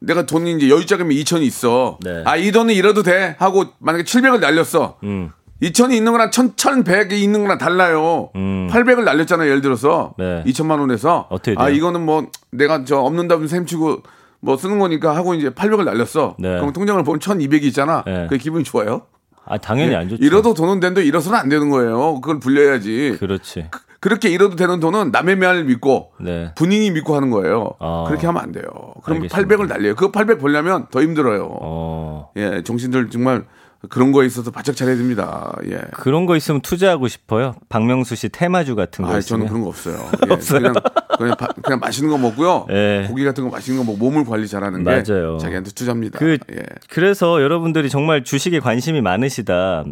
내가 0.00 0.26
돈이 0.26 0.52
이제 0.56 0.68
여유자금이 0.68 1.16
2천이 1.22 1.42
있어. 1.42 1.98
네. 2.02 2.22
아, 2.26 2.36
이 2.36 2.52
돈은 2.52 2.74
잃어도 2.74 3.02
돼. 3.02 3.36
하고 3.38 3.64
만약에 3.78 4.04
700을 4.04 4.40
날렸어. 4.40 4.98
음. 5.04 5.30
2천이 5.62 5.94
있는 5.94 6.12
거랑 6.12 6.28
1 6.28 6.56
1,100이 6.56 7.12
있는 7.12 7.42
거랑 7.42 7.56
달라요. 7.58 8.30
음. 8.34 8.68
800을 8.70 9.04
날렸잖아요. 9.04 9.48
예를 9.48 9.62
들어서. 9.62 10.14
네. 10.18 10.42
2천만 10.46 10.80
원에서. 10.80 11.28
어떻게 11.30 11.54
아, 11.56 11.66
돼요? 11.66 11.76
이거는 11.76 12.04
뭐 12.04 12.26
내가 12.50 12.84
저 12.84 12.98
없는다면 12.98 13.48
셈치고 13.48 14.02
뭐 14.40 14.56
쓰는 14.58 14.78
거니까 14.78 15.16
하고 15.16 15.32
이제 15.32 15.48
800을 15.48 15.84
날렸어. 15.84 16.36
네. 16.38 16.58
그럼 16.58 16.72
통장을 16.74 17.02
보면 17.02 17.20
1,200이 17.20 17.62
있잖아. 17.64 18.02
네. 18.04 18.26
그게 18.28 18.36
기분이 18.36 18.64
좋아요? 18.64 19.02
아 19.46 19.58
당연히 19.58 19.94
안 19.94 20.08
좋죠. 20.08 20.24
잃어도 20.24 20.54
돈은 20.54 20.80
되는데 20.80 21.04
잃어서는 21.04 21.38
안 21.38 21.48
되는 21.48 21.70
거예요. 21.70 22.20
그걸 22.20 22.40
불려야지. 22.40 23.16
그렇지. 23.20 23.68
그 24.00 24.08
렇게 24.08 24.28
잃어도 24.28 24.54
되는 24.54 24.80
돈은 24.80 25.12
남의 25.12 25.36
말을 25.36 25.64
믿고 25.64 26.12
네. 26.20 26.52
본인이 26.56 26.90
믿고 26.90 27.16
하는 27.16 27.30
거예요. 27.30 27.72
아. 27.78 28.04
그렇게 28.06 28.26
하면 28.26 28.42
안 28.42 28.52
돼요. 28.52 28.64
그럼 29.02 29.22
알겠습니다. 29.22 29.56
800을 29.56 29.66
날려요. 29.66 29.94
그거 29.94 30.12
800 30.12 30.38
벌려면 30.40 30.86
더 30.90 31.00
힘들어요. 31.00 31.48
어. 31.62 32.30
예, 32.36 32.62
정신들 32.62 33.08
정말 33.08 33.44
그런 33.88 34.12
거에 34.12 34.26
있어서 34.26 34.50
바짝 34.50 34.74
차려야 34.76 34.96
됩니다. 34.96 35.56
예. 35.70 35.78
그런 35.92 36.26
거 36.26 36.36
있으면 36.36 36.60
투자하고 36.60 37.08
싶어요. 37.08 37.54
박명수 37.68 38.14
씨 38.16 38.28
테마주 38.28 38.74
같은 38.76 39.04
거 39.04 39.14
아. 39.14 39.20
저는 39.20 39.46
그런 39.48 39.62
거 39.62 39.68
없어요. 39.68 39.96
예, 40.30 40.36
그냥 40.36 40.74
그냥, 41.18 41.36
바- 41.36 41.48
그냥 41.62 41.78
맛있는 41.80 42.10
거 42.10 42.18
먹고요. 42.18 42.66
예. 42.70 43.04
고기 43.08 43.24
같은 43.24 43.44
거 43.44 43.50
맛있는 43.50 43.78
거 43.78 43.84
먹고 43.92 43.98
몸을 44.04 44.24
관리 44.24 44.46
잘하는 44.48 44.84
게 44.84 44.90
맞아요. 44.90 45.38
자기한테 45.38 45.70
투자입니다. 45.72 46.18
그 46.18 46.38
예. 46.52 46.62
그래서 46.90 47.40
여러분들이 47.42 47.88
정말 47.88 48.24
주식에 48.24 48.60
관심이 48.60 49.00
많으시다. 49.00 49.84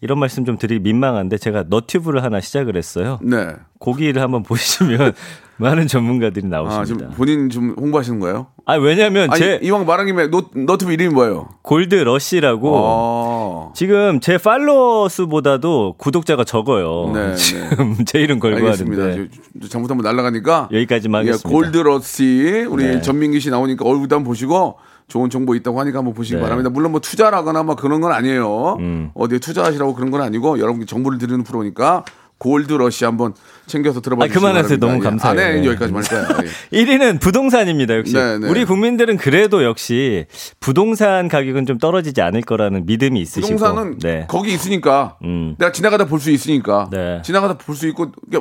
이런 0.00 0.18
말씀 0.18 0.44
좀 0.44 0.58
드리기 0.58 0.80
민망한데 0.82 1.38
제가 1.38 1.64
너튜브를 1.68 2.22
하나 2.22 2.40
시작을 2.40 2.76
했어요. 2.76 3.18
네. 3.22 3.48
고기를 3.78 4.22
한번 4.22 4.42
보시면 4.42 5.12
많은 5.62 5.86
전문가들이 5.86 6.46
아, 6.46 6.48
나오십니다. 6.62 6.84
지금 6.86 7.10
본인 7.16 7.48
좀 7.50 7.74
홍보하시는 7.78 8.20
거예요? 8.20 8.48
아, 8.66 8.74
왜냐면 8.74 9.30
아니, 9.30 9.38
제 9.40 9.58
이왕 9.62 9.86
말한 9.86 10.06
김에 10.06 10.26
노, 10.28 10.42
너튜브 10.54 10.92
이름이 10.92 11.14
뭐예요? 11.14 11.48
골드 11.62 11.94
러시라고 11.94 12.70
어. 12.74 13.72
지금 13.74 14.20
제 14.20 14.38
팔로워 14.38 15.08
수보다도 15.08 15.94
구독자가 15.98 16.44
적어요. 16.44 17.10
네, 17.14 17.34
지금 17.36 17.96
제 18.06 18.20
이름 18.20 18.38
걸고 18.38 18.56
알겠습니다. 18.58 19.02
하는데 19.02 19.28
저- 19.62 19.68
잘못하면 19.68 20.02
날아가니까 20.04 20.68
여기까지만 20.72 21.24
예, 21.26 21.30
하겠습니다. 21.30 21.48
골드 21.48 21.78
러시 21.78 22.66
우리 22.68 22.84
네. 22.84 23.00
전민기 23.00 23.40
씨 23.40 23.50
나오니까 23.50 23.84
얼굴도 23.84 24.16
한번 24.16 24.28
보시고 24.28 24.76
좋은 25.08 25.28
정보 25.30 25.54
있다고 25.54 25.78
하니까 25.80 25.98
한번 25.98 26.14
보시기 26.14 26.36
네. 26.36 26.42
바랍니다. 26.42 26.70
물론 26.70 26.92
뭐 26.92 27.00
투자라거나 27.00 27.62
뭐 27.64 27.74
그런 27.76 28.00
건 28.00 28.12
아니에요. 28.12 28.76
음. 28.78 29.10
어디에 29.14 29.38
투자하시라고 29.38 29.94
그런 29.94 30.10
건 30.10 30.22
아니고 30.22 30.58
여러분께 30.58 30.86
정보를 30.86 31.18
드리는 31.18 31.42
프로니까 31.42 32.04
골드 32.38 32.72
러시 32.72 33.04
한번 33.04 33.34
챙겨서 33.72 34.00
들어봐 34.02 34.24
아, 34.24 34.28
주시기 34.28 34.38
그만하세요. 34.38 34.78
바랍니다. 34.78 34.86
너무 34.86 34.98
예. 34.98 35.08
감사해요. 35.08 35.40
아, 35.40 35.42
네, 35.50 35.60
네. 35.60 35.66
여기까지만 35.68 36.04
할까요? 36.04 36.48
예. 36.72 36.78
1위는 36.84 37.20
부동산입니다, 37.20 37.96
역시. 37.96 38.12
네, 38.14 38.38
네. 38.38 38.48
우리 38.48 38.64
국민들은 38.64 39.16
그래도 39.16 39.64
역시 39.64 40.26
부동산 40.60 41.28
가격은 41.28 41.64
좀 41.66 41.78
떨어지지 41.78 42.20
않을 42.20 42.42
거라는 42.42 42.84
믿음이 42.86 43.20
있으시고. 43.20 43.56
부동산은 43.56 43.98
네. 43.98 44.26
거기 44.28 44.52
있으니까 44.52 45.16
음. 45.24 45.56
내가 45.58 45.72
지나가다 45.72 46.04
볼 46.06 46.20
수 46.20 46.30
있으니까 46.30 46.88
네. 46.92 47.20
지나가다 47.24 47.56
볼 47.58 47.74
수 47.74 47.88
있고 47.88 48.12
이게 48.28 48.38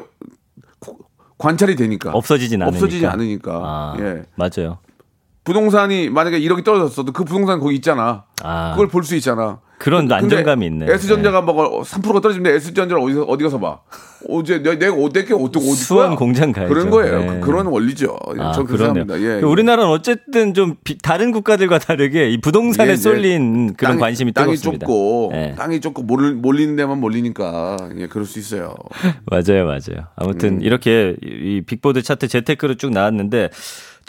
관찰이 1.37 1.75
되니까 1.75 2.11
없어지진 2.11 2.61
않으니까. 2.61 2.77
없어지지 2.77 3.07
않으니까 3.07 3.51
아, 3.63 3.95
예. 3.99 4.21
맞아요. 4.35 4.77
부동산이 5.43 6.09
만약에 6.09 6.39
1억이 6.39 6.63
떨어졌어도 6.63 7.11
그 7.13 7.23
부동산 7.23 7.59
거기 7.59 7.75
있잖아. 7.75 8.25
아. 8.43 8.71
그걸 8.71 8.87
볼 8.87 9.03
수 9.03 9.15
있잖아. 9.15 9.59
그런 9.79 10.11
안정감이 10.11 10.63
있네. 10.67 10.85
S전자가 10.93 11.41
뭐 11.41 11.81
3%가 11.81 12.19
떨어지는데 12.21 12.51
S전자를 12.57 13.01
어디서 13.01 13.23
어디 13.23 13.43
가서 13.43 13.59
봐. 13.59 13.79
어제 14.29 14.61
내가 14.61 14.93
어떻게 14.93 15.33
어떻게 15.33 15.65
어디 15.65 15.71
수원? 15.73 16.15
공장 16.15 16.51
가야죠. 16.51 16.71
그런 16.71 16.91
거예요. 16.91 17.19
네. 17.19 17.39
그, 17.39 17.49
런 17.49 17.65
원리죠. 17.65 18.15
아, 18.37 18.51
전 18.51 18.67
그러네요. 18.67 19.03
그렇습니다. 19.03 19.19
예. 19.19 19.39
예. 19.39 19.41
우리나라는 19.41 19.89
어쨌든 19.89 20.53
좀 20.53 20.75
비- 20.83 20.99
다른 20.99 21.31
국가들과 21.31 21.79
다르게 21.79 22.29
이 22.29 22.39
부동산에 22.39 22.89
예, 22.89 22.91
예. 22.91 22.95
쏠린 22.95 23.73
그런 23.73 23.97
땅이- 23.97 23.99
관심이 23.99 24.31
땅이 24.33 24.51
뜨겁습니다. 24.57 24.85
좁고 24.85 25.31
예. 25.33 25.55
땅이 25.57 25.81
좁고 25.81 26.03
몰, 26.03 26.35
몰리는 26.35 26.75
데만 26.75 26.99
몰리니까 26.99 27.77
예, 27.97 28.05
그럴 28.05 28.27
수 28.27 28.37
있어요. 28.37 28.75
맞아요, 29.25 29.65
맞아요. 29.65 30.05
아무튼 30.15 30.57
음. 30.57 30.61
이렇게 30.61 31.15
이 31.23 31.63
빅보드 31.65 32.03
차트 32.03 32.27
재테크로 32.27 32.75
쭉 32.75 32.91
나왔는데 32.91 33.49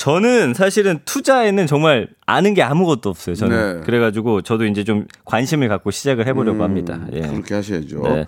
저는 0.03 0.53
사실은 0.55 0.99
투자에는 1.05 1.69
정말 1.69 2.09
아는 2.27 2.55
게 2.55 2.63
아무것도 2.65 3.09
없어요. 3.09 3.37
저는 3.37 3.77
네. 3.77 3.87
그래가지고 3.87 4.43
저도 4.43 4.67
이제 4.67 4.83
좀 4.83 5.07
관심을 5.25 5.69
갖고 5.69 5.93
시작을 5.93 6.27
해보려고 6.27 6.59
음, 6.59 6.63
합니다. 6.63 7.07
예. 7.13 7.21
그렇게 7.21 7.55
하셔야죠. 7.55 8.03
네. 8.03 8.27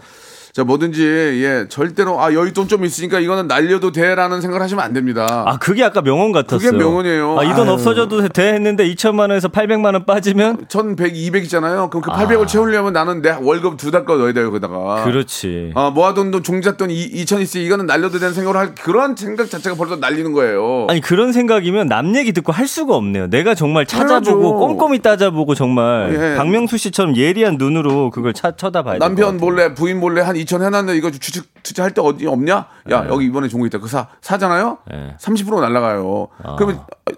자, 0.55 0.63
뭐든지, 0.63 1.03
예, 1.43 1.67
절대로, 1.69 2.21
아, 2.23 2.31
여윳돈 2.31 2.69
좀 2.69 2.85
있으니까 2.85 3.19
이거는 3.19 3.49
날려도 3.49 3.91
돼라는 3.91 4.41
생각을 4.41 4.63
하시면 4.63 4.85
안 4.85 4.93
됩니다. 4.93 5.27
아, 5.49 5.59
그게 5.59 5.83
아까 5.83 6.01
명언 6.01 6.31
같았어요. 6.31 6.71
그게 6.71 6.79
명언이에요. 6.79 7.37
아, 7.41 7.43
이 7.43 7.53
돈. 7.57 7.69
없어져도 7.69 8.29
돼 8.29 8.53
했는데 8.53 8.87
2천만 8.95 9.23
원에서 9.31 9.49
800만 9.49 9.95
원 9.95 10.05
빠지면 10.07 10.67
1100, 10.69 11.17
200 11.17 11.43
있잖아요. 11.43 11.91
그럼 11.91 12.03
그 12.03 12.11
800을 12.13 12.47
채우려면 12.47 12.93
나는 12.93 13.21
내 13.21 13.31
월급 13.41 13.79
두 13.79 13.91
달 13.91 14.05
거 14.05 14.17
넣어야 14.17 14.33
돼요, 14.33 14.53
거기다가. 14.53 15.03
그렇지. 15.03 15.73
아, 15.75 15.91
모아둔 15.91 16.31
돈, 16.31 16.45
종잣돈 16.45 16.89
2천 16.91 17.41
있으니 17.41 17.65
이거는 17.65 17.87
날려도 17.87 18.21
되는 18.21 18.33
생각을 18.33 18.57
할, 18.61 18.77
그런 18.77 19.17
생각 19.17 19.51
자체가 19.51 19.75
벌써 19.75 19.97
날리는 19.97 20.33
거예요. 20.33 20.87
아니 20.89 21.01
그런 21.01 21.33
생각이면 21.33 21.89
남 21.89 22.15
얘기 22.15 22.31
듣고 22.33 22.53
할 22.53 22.69
수가 22.69 22.95
없네요. 22.95 23.27
내가 23.29 23.57
정말 23.57 23.87
찾아보고 23.87 24.21
당연하죠. 24.23 24.39
꼼꼼히 24.69 25.01
따져보고 25.01 25.57
정말 25.57 26.15
예. 26.15 26.37
박명수 26.37 26.77
씨처럼 26.79 27.17
예리한 27.17 27.57
눈으로 27.59 28.11
그걸 28.11 28.33
차, 28.35 28.53
쳐다봐야 28.55 28.95
돼. 28.95 28.99
남편 29.01 29.39
몰래, 29.39 29.75
부인 29.75 29.99
몰래 29.99 30.21
한 30.23 30.44
2천 30.45 30.63
해놨는데 30.65 30.97
이거 30.97 31.11
주식 31.11 31.53
투자할 31.63 31.93
때 31.95 32.01
어디 32.01 32.27
없냐? 32.27 32.55
야, 32.91 33.07
여기 33.09 33.27
이번에 33.27 33.49
종목 33.49 33.67
있다. 33.67 33.79
그거 33.79 33.89
사, 33.89 34.09
사잖아요? 34.21 34.79
네. 34.91 35.17
30% 35.19 35.61
날라가요. 35.61 36.29
그러면, 36.57 36.77
어, 36.79 37.13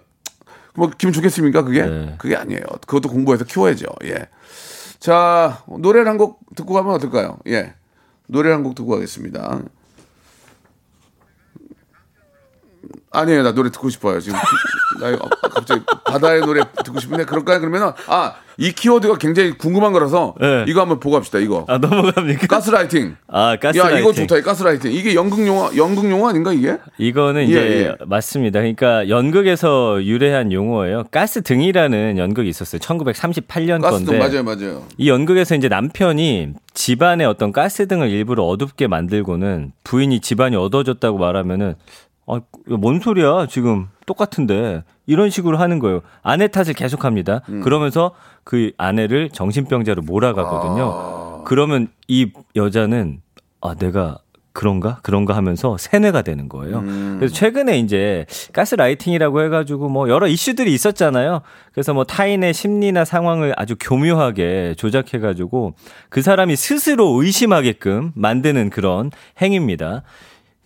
뭐, 0.75 0.91
기분 0.97 1.13
좋겠습니까? 1.13 1.63
그게? 1.63 1.83
네. 1.85 2.15
그게 2.19 2.37
아니에요. 2.37 2.61
그것도 2.87 3.09
공부해서 3.09 3.45
키워야죠. 3.45 3.87
예. 4.05 4.29
자, 4.99 5.63
노래를 5.79 6.09
한 6.09 6.17
곡 6.19 6.41
듣고 6.55 6.75
가면 6.75 6.95
어떨까요? 6.95 7.39
예. 7.49 7.75
노래를 8.29 8.57
한 8.57 8.63
곡 8.63 8.75
듣고 8.75 8.91
가겠습니다. 8.91 9.61
아니에요. 13.13 13.43
나 13.43 13.53
노래 13.53 13.71
듣고 13.71 13.89
싶어요. 13.89 14.21
지금. 14.21 14.39
나 15.01 15.17
갑자기 15.51 15.83
바다의 16.05 16.41
노래 16.43 16.63
듣고 16.85 17.01
싶은데 17.01 17.25
그럴까요? 17.25 17.61
그러면은, 17.61 17.93
아, 18.07 18.35
이 18.59 18.73
키워드가 18.73 19.19
굉장히 19.19 19.53
궁금한 19.53 19.93
거라서 19.93 20.35
네. 20.41 20.65
이거 20.67 20.81
한번 20.81 20.99
보고 20.99 21.17
합시다. 21.17 21.39
이거. 21.39 21.67
아 21.69 21.79
넘어갑니까? 21.79 22.47
가스라이팅. 22.47 23.17
아 23.29 23.57
가스라이팅. 23.57 23.97
야, 23.97 24.01
이거 24.01 24.13
좋다. 24.13 24.39
이 24.39 24.43
가스라이팅. 24.43 24.93
이게 24.93 25.15
연극 25.15 25.47
영화, 25.47 25.71
연극 25.77 26.11
영화 26.11 26.31
아닌가 26.31 26.53
이게? 26.53 26.79
이거는 26.99 27.43
예, 27.43 27.47
이제 27.47 27.59
예. 28.01 28.05
맞습니다. 28.07 28.61
그러니까 28.61 29.09
연극에서 29.09 30.03
유래한 30.03 30.53
용어예요. 30.53 31.05
가스 31.11 31.43
등이라는 31.43 32.17
연극이 32.17 32.49
있었어요. 32.49 32.81
1938년 32.81 33.83
가스등 33.83 34.07
건데 34.07 34.19
맞아요, 34.19 34.43
맞아요. 34.43 34.85
이 34.97 35.11
연극에서 35.11 35.55
이제 35.55 35.69
남편이 35.69 36.55
집안에 36.73 37.25
어떤 37.25 37.53
가스 37.53 37.87
등을 37.89 38.09
일부러 38.11 38.45
어둡게 38.45 38.87
만들고는 38.87 39.73
부인이 39.85 40.21
집안이 40.21 40.57
어두워졌다고 40.57 41.19
말하면은 41.19 41.75
아, 42.27 42.41
뭔 42.67 43.01
소리야? 43.01 43.47
지금 43.49 43.89
똑같은데. 44.07 44.83
이런 45.07 45.31
식으로 45.31 45.59
하는 45.59 45.79
거예요. 45.79 46.01
아내 46.23 46.49
탓을 46.49 46.75
계속합니다. 46.75 47.43
음. 47.49 47.61
그러면서 47.61 48.13
그 48.45 48.73
아내를 48.77 49.31
정신병자로 49.31 50.03
몰아가거든요. 50.03 50.93
아. 50.93 51.43
그러면 51.45 51.89
이 52.09 52.33
여자는 52.57 53.21
아, 53.61 53.75
내가 53.75 54.19
그런가? 54.53 54.99
그런가 55.03 55.37
하면서 55.37 55.77
세뇌가 55.79 56.23
되는 56.23 56.49
거예요. 56.49 56.79
음. 56.79 57.17
그래서 57.19 57.35
최근에 57.35 57.79
이제 57.79 58.25
가스라이팅이라고 58.55 59.43
해가지고 59.43 59.91
뭐 59.91 60.09
여러 60.09 60.27
이슈들이 60.27 60.73
있었잖아요. 60.73 61.43
그래서 61.73 61.93
뭐 61.93 62.05
타인의 62.05 62.55
심리나 62.55 63.05
상황을 63.05 63.53
아주 63.59 63.77
교묘하게 63.79 64.75
조작해가지고 64.79 65.75
그 66.09 66.23
사람이 66.23 66.57
스스로 66.57 67.23
의심하게끔 67.23 68.13
만드는 68.15 68.71
그런 68.71 69.11
행위입니다. 69.43 70.03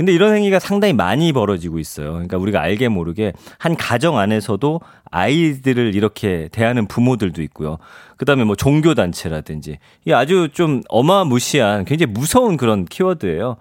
근데 0.00 0.14
이런 0.14 0.34
행위가 0.34 0.60
상당히 0.60 0.94
많이 0.94 1.30
벌어지고 1.30 1.78
있어요. 1.78 2.12
그러니까 2.12 2.38
우리가 2.38 2.62
알게 2.62 2.88
모르게 2.88 3.34
한 3.58 3.76
가정 3.76 4.16
안에서도 4.16 4.80
아이들을 5.10 5.94
이렇게 5.94 6.48
대하는 6.52 6.86
부모들도 6.86 7.42
있고요. 7.42 7.76
그 8.16 8.24
다음에 8.24 8.44
뭐 8.44 8.56
종교 8.56 8.94
단체라든지. 8.94 9.76
이게 10.06 10.14
아주 10.14 10.48
좀 10.54 10.80
어마무시한 10.88 11.84
굉장히 11.84 12.14
무서운 12.14 12.56
그런 12.56 12.86
키워드예요. 12.86 13.58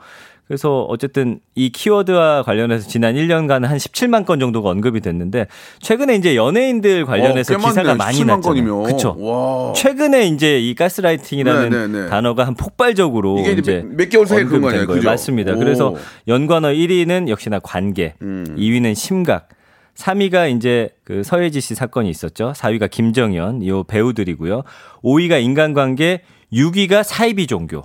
그래서 0.49 0.81
어쨌든 0.89 1.39
이 1.53 1.69
키워드와 1.71 2.41
관련해서 2.41 2.87
지난 2.89 3.13
1년간 3.13 3.61
한 3.67 3.77
17만 3.77 4.25
건 4.25 4.39
정도가 4.39 4.71
언급이 4.71 4.99
됐는데 4.99 5.45
최근에 5.79 6.15
이제 6.15 6.35
연예인들 6.35 7.05
관련해서 7.05 7.53
어, 7.53 7.57
꽤 7.59 7.67
기사가. 7.67 7.93
많이 7.93 8.17
17만 8.21 8.25
났잖아요. 8.25 8.81
그렇죠. 8.81 9.15
와. 9.19 9.73
최근에 9.73 10.25
이제 10.25 10.59
이 10.59 10.73
가스라이팅이라는 10.73 11.69
네, 11.69 11.87
네, 11.87 11.99
네. 12.05 12.09
단어가 12.09 12.47
한 12.47 12.55
폭발적으로 12.55 13.37
이게 13.37 13.51
이제 13.51 13.83
몇- 13.85 13.95
몇 13.95 14.09
개월 14.09 14.25
사이에 14.25 14.43
그런? 14.45 14.61
거예요. 14.63 14.87
그죠? 14.87 15.07
맞습니다. 15.07 15.53
오. 15.53 15.57
그래서 15.59 15.93
연관어 16.27 16.69
1위는 16.69 17.27
역시나 17.29 17.59
관계, 17.59 18.15
음. 18.23 18.43
2위는 18.57 18.95
심각, 18.95 19.49
3위가 19.95 20.51
이제 20.57 20.89
그 21.03 21.21
서예지 21.21 21.61
씨 21.61 21.75
사건이 21.75 22.09
있었죠. 22.09 22.53
4위가 22.55 22.89
김정현, 22.89 23.67
요 23.67 23.83
배우들이고요. 23.83 24.63
5위가 25.03 25.43
인간관계, 25.43 26.21
6위가 26.51 27.03
사이비 27.03 27.45
종교, 27.45 27.83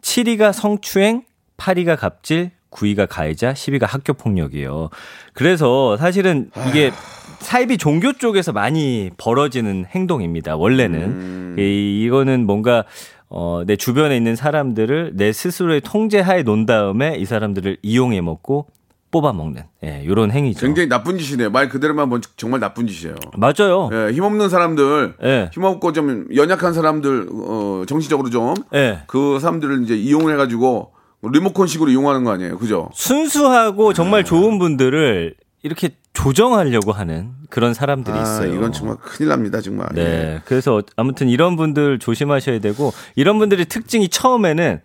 7위가 0.00 0.54
성추행, 0.54 1.22
8위가 1.56 1.98
갑질, 1.98 2.50
9위가 2.70 3.06
가해자, 3.08 3.52
10위가 3.52 3.86
학교 3.86 4.12
폭력이에요. 4.12 4.90
그래서 5.32 5.96
사실은 5.96 6.50
이게 6.68 6.92
사이비 7.40 7.78
종교 7.78 8.12
쪽에서 8.12 8.52
많이 8.52 9.10
벌어지는 9.16 9.86
행동입니다. 9.88 10.56
원래는 10.56 11.00
음. 11.00 11.56
이, 11.58 12.04
이거는 12.04 12.46
뭔가 12.46 12.84
어, 13.28 13.62
내 13.66 13.76
주변에 13.76 14.16
있는 14.16 14.36
사람들을 14.36 15.12
내 15.14 15.32
스스로의 15.32 15.80
통제하에 15.80 16.42
놓은 16.42 16.66
다음에 16.66 17.16
이 17.16 17.24
사람들을 17.24 17.78
이용해 17.82 18.20
먹고 18.20 18.66
뽑아 19.10 19.32
먹는 19.32 19.62
예, 19.84 20.02
이런 20.04 20.30
행위죠. 20.30 20.60
굉장히 20.66 20.88
나쁜 20.88 21.16
짓이네요. 21.18 21.50
말 21.50 21.68
그대로만 21.68 22.08
보면 22.08 22.22
정말 22.36 22.60
나쁜 22.60 22.86
짓이에요. 22.86 23.14
맞아요. 23.36 23.88
예, 23.92 24.12
힘없는 24.12 24.48
사람들, 24.48 25.14
예. 25.22 25.50
힘없고 25.52 25.92
좀 25.92 26.26
연약한 26.34 26.72
사람들, 26.72 27.28
어, 27.32 27.84
정신적으로 27.86 28.30
좀, 28.30 28.54
예. 28.74 29.02
그 29.06 29.38
사람들을 29.40 29.84
이제 29.84 29.96
이용을 29.96 30.32
해가지고 30.34 30.92
리모컨식으로 31.32 31.90
이용하는 31.90 32.24
거 32.24 32.32
아니에요. 32.32 32.58
그죠? 32.58 32.90
순수하고 32.94 33.92
정말 33.92 34.22
네. 34.22 34.28
좋은 34.28 34.58
분들을 34.58 35.34
이렇게 35.62 35.90
조정하려고 36.12 36.92
하는 36.92 37.32
그런 37.50 37.74
사람들이 37.74 38.16
아, 38.16 38.22
있어요. 38.22 38.54
이건 38.54 38.72
정말 38.72 38.96
큰일 38.96 39.28
납니다, 39.28 39.60
정말. 39.60 39.88
예. 39.96 40.02
네. 40.02 40.40
그래서 40.44 40.82
아무튼 40.96 41.28
이런 41.28 41.56
분들 41.56 41.98
조심하셔야 41.98 42.58
되고 42.60 42.92
이런 43.14 43.38
분들의 43.38 43.66
특징이 43.66 44.08
처음에는 44.08 44.80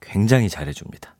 굉장히 0.00 0.48
잘해줍니다. 0.48 1.14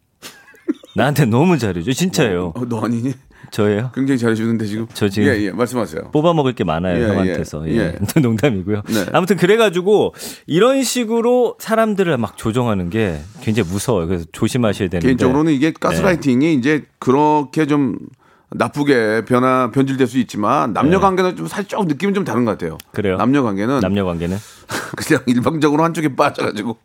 나한테 0.96 1.24
너무 1.26 1.58
잘해줘. 1.58 1.92
진짜예요. 1.92 2.52
어, 2.54 2.64
너 2.68 2.84
아니니? 2.84 3.14
저예요. 3.50 3.90
굉장히 3.94 4.18
잘해주는데 4.18 4.66
지금. 4.66 4.86
저 4.94 5.08
지금 5.08 5.28
예, 5.28 5.42
예, 5.42 5.50
말씀하세요. 5.50 6.10
뽑아 6.12 6.32
먹을 6.34 6.52
게 6.54 6.64
많아요 6.64 7.02
예, 7.02 7.08
형한테서 7.08 7.68
예, 7.68 7.76
예, 7.76 7.98
농담이고요. 8.20 8.82
네. 8.88 9.06
아무튼 9.12 9.36
그래가지고 9.36 10.14
이런 10.46 10.82
식으로 10.82 11.56
사람들을 11.58 12.16
막 12.18 12.36
조정하는 12.36 12.90
게 12.90 13.20
굉장히 13.40 13.68
무서워요. 13.68 14.06
그래서 14.06 14.24
조심하셔야 14.32 14.88
되는데 14.88 15.06
개인적으로는 15.06 15.52
이게 15.52 15.72
가스라이팅이 15.72 16.46
네. 16.46 16.52
이제 16.52 16.84
그렇게 16.98 17.66
좀 17.66 17.98
나쁘게 18.54 19.24
변화 19.24 19.70
변질될 19.70 20.06
수 20.06 20.18
있지만 20.18 20.72
남녀 20.72 21.00
관계는 21.00 21.36
좀 21.36 21.46
살짝 21.46 21.86
느낌은 21.86 22.14
좀 22.14 22.24
다른 22.24 22.44
것 22.44 22.52
같아요. 22.52 22.72
네. 22.72 22.88
그래요? 22.92 23.16
남녀 23.16 23.42
관계는 23.42 23.80
남녀 23.80 24.04
관계는 24.04 24.36
그냥 24.96 25.22
일방적으로 25.26 25.84
한쪽에 25.84 26.14
빠져가지고 26.14 26.76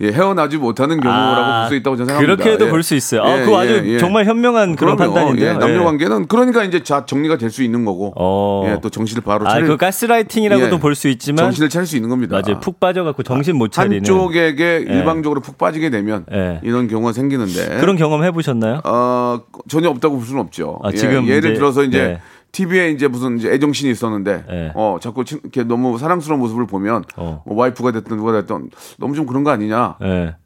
예, 0.00 0.08
헤어나지 0.12 0.56
못하는 0.58 1.00
경우라고 1.00 1.60
볼수 1.60 1.74
있다고 1.74 1.96
저는 1.96 2.06
생각합니다. 2.08 2.32
아, 2.32 2.36
그렇게도 2.36 2.66
예. 2.66 2.70
볼수 2.70 2.94
있어요. 2.94 3.22
아, 3.22 3.40
예, 3.40 3.44
그거 3.44 3.58
아주 3.60 3.82
예, 3.84 3.94
예. 3.94 3.98
정말 3.98 4.24
현명한 4.26 4.76
그런 4.76 4.96
그럼요. 4.96 5.14
판단인데요. 5.14 5.48
예, 5.48 5.52
남녀 5.54 5.80
예. 5.80 5.84
관계는 5.84 6.26
그러니까 6.28 6.64
이제 6.64 6.82
자 6.82 7.04
정리가 7.04 7.36
될 7.36 7.48
수 7.48 7.62
있는 7.62 7.84
거고 7.84 8.12
어. 8.16 8.64
예, 8.68 8.78
또 8.82 8.90
정신을 8.90 9.22
바로 9.22 9.46
아, 9.46 9.50
차릴 9.50 9.66
그 9.66 9.76
가스라이팅이라고도 9.76 10.76
예. 10.76 10.78
볼수 10.78 11.08
있지만 11.08 11.44
정신을 11.46 11.68
차릴 11.68 11.86
수 11.86 11.96
있는 11.96 12.08
겁니다. 12.10 12.40
맞아요. 12.40 12.60
푹 12.60 12.78
빠져갖고 12.78 13.22
정신 13.22 13.56
못 13.56 13.72
차리는 13.72 13.98
한쪽에게 13.98 14.84
일방적으로 14.86 15.40
푹 15.40 15.58
빠지게 15.58 15.90
되면 15.90 16.24
예. 16.32 16.60
이런 16.62 16.88
경우가 16.88 17.12
생기는데 17.12 17.78
그런 17.80 17.96
경험 17.96 18.22
해보셨나요? 18.24 18.82
어, 18.84 19.40
전혀 19.68 19.88
없다고 19.88 20.16
볼 20.18 20.26
수는 20.26 20.40
없죠. 20.42 20.78
아, 20.84 20.90
예, 20.92 20.96
지금 20.96 21.26
예를 21.26 21.54
들어서 21.54 21.82
이제 21.82 21.98
네. 21.98 22.20
TV에 22.52 22.90
이제 22.90 23.08
무슨 23.08 23.38
이제 23.38 23.50
애정신이 23.52 23.90
있었는데, 23.92 24.44
네. 24.48 24.72
어, 24.74 24.96
자꾸 25.00 25.24
친- 25.24 25.40
이렇게 25.42 25.64
너무 25.64 25.98
사랑스러운 25.98 26.40
모습을 26.40 26.66
보면, 26.66 27.04
어. 27.16 27.42
뭐 27.46 27.56
와이프가 27.56 27.92
됐든 27.92 28.16
누가 28.16 28.32
됐든 28.32 28.70
너무 28.98 29.14
좀 29.14 29.26
그런 29.26 29.44
거 29.44 29.50
아니냐. 29.50 29.96
예. 30.02 30.36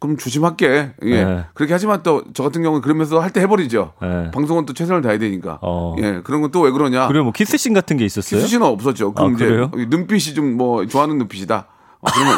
그럼 0.00 0.16
조심할게. 0.16 0.92
예. 1.02 1.24
네. 1.24 1.44
그렇게 1.54 1.72
하지만 1.74 2.02
또 2.02 2.24
저 2.32 2.42
같은 2.42 2.62
경우는 2.62 2.80
그러면서 2.82 3.20
할 3.20 3.30
때 3.30 3.40
해버리죠. 3.42 3.92
네. 4.00 4.30
방송은 4.32 4.64
또 4.66 4.72
최선을 4.72 5.02
다해야 5.02 5.18
되니까. 5.18 5.58
어. 5.62 5.94
예. 5.98 6.20
그런 6.24 6.40
건 6.40 6.50
또 6.50 6.62
왜 6.62 6.70
그러냐. 6.70 7.06
그리고 7.06 7.24
뭐 7.24 7.32
키스씬 7.32 7.74
같은 7.74 7.96
게 7.98 8.04
있었어요? 8.04 8.40
키스신은 8.40 8.66
없었죠. 8.66 9.12
그럼 9.12 9.32
아, 9.32 9.34
이제? 9.34 9.46
눈빛이 9.88 10.34
좀 10.34 10.56
뭐 10.56 10.86
좋아하는 10.86 11.18
눈빛이다. 11.18 11.66
아, 12.04 12.12
그런 12.12 12.26
거, 12.26 12.32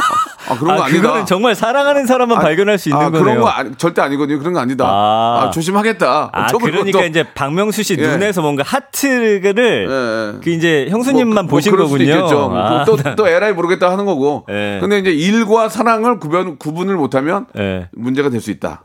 아, 0.49 0.57
그런 0.59 0.77
거 0.77 0.83
아, 0.83 0.87
아니다. 0.87 1.01
그거는 1.03 1.27
정말 1.27 1.55
사랑하는 1.55 2.07
사람만 2.07 2.39
아, 2.39 2.41
발견할 2.41 2.79
수 2.79 2.89
있는 2.89 3.01
아, 3.03 3.05
거네요. 3.11 3.23
그런 3.23 3.41
거 3.41 3.49
아니, 3.49 3.75
절대 3.77 4.01
아니거든요. 4.03 4.39
그런 4.39 4.53
거 4.53 4.61
아니다. 4.61 4.85
아. 4.87 5.43
아, 5.47 5.51
조심하겠다. 5.51 6.31
아, 6.33 6.47
저 6.47 6.59
그리고 6.59 6.79
그러니까 6.79 7.01
또- 7.01 7.05
이제 7.07 7.25
박명수 7.35 7.83
씨 7.83 7.97
예. 7.99 8.07
눈에서 8.07 8.43
뭔가 8.43 8.63
하트를 8.65 9.41
예, 9.89 10.35
예. 10.37 10.41
그 10.43 10.51
이제 10.51 10.87
형수님만 10.91 11.47
뭐, 11.47 11.51
보신 11.57 11.75
뭐 11.75 11.85
거군요. 11.85 12.05
있겠죠. 12.05 12.51
아, 12.55 12.85
또, 12.85 12.97
또 13.17 13.29
에라이 13.29 13.53
모르겠다 13.53 13.91
하는 13.91 14.05
거고. 14.07 14.47
예. 14.51 14.79
근데 14.81 14.99
이제 14.99 15.11
일과 15.11 15.69
사랑을 15.69 16.19
구분, 16.21 16.59
구분을 16.59 16.97
못하면 16.97 17.47
예. 17.59 17.89
문제가 17.93 18.31
될 18.31 18.41
수 18.41 18.51
있다. 18.51 18.83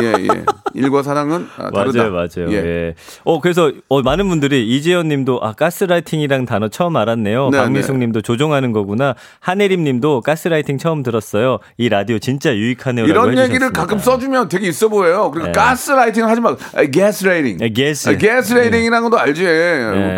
예, 0.00 0.12
예. 0.22 0.44
일과 0.74 1.02
사랑은 1.02 1.46
아, 1.58 1.70
다르다. 1.70 2.08
맞아요, 2.10 2.12
맞아요. 2.12 2.50
예. 2.52 2.54
예. 2.56 2.94
어, 3.24 3.40
그래서 3.40 3.70
어, 3.88 4.00
많은 4.02 4.28
분들이 4.28 4.66
이재현 4.68 5.08
님도 5.08 5.40
아, 5.42 5.52
가스라이팅이란 5.52 6.46
단어 6.46 6.68
처음 6.68 6.96
알았네요. 6.96 7.50
네, 7.50 7.58
박미숙 7.58 7.96
네. 7.96 8.06
님도 8.06 8.22
조종하는 8.22 8.72
거구나. 8.72 9.14
한혜림 9.40 9.84
님도 9.84 10.20
가스라이팅 10.22 10.78
처음 10.78 11.02
들었어요. 11.02 11.58
이 11.76 11.88
라디오 11.88 12.18
진짜 12.18 12.54
유익하네요. 12.54 13.04
이런 13.06 13.36
얘기를 13.38 13.70
가끔 13.72 13.98
써주면 13.98 14.48
되게 14.48 14.68
있어 14.68 14.88
보여요. 14.88 15.30
그리고 15.32 15.46
네. 15.48 15.52
가스라이팅 15.52 16.26
하지 16.26 16.40
말고 16.40 16.58
아, 16.76 16.84
게스라이팅. 16.84 17.58
네, 17.58 17.68
게스. 17.70 18.08
아, 18.10 18.16
gaslighting이라는 18.16 19.10
것도 19.10 19.18
알지. 19.20 19.42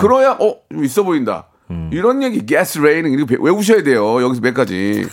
그러야 0.01 0.37
어 0.41 0.55
좀 0.73 0.85
있어 0.85 1.03
보인다. 1.05 1.47
음. 1.71 1.89
이런 1.93 2.23
얘기 2.23 2.45
게스레이팅 2.45 3.13
이거 3.13 3.27
배- 3.27 3.37
외우셔야 3.41 3.83
돼요. 3.83 4.21
여기서 4.23 4.41
몇 4.41 4.55
가지. 4.55 5.07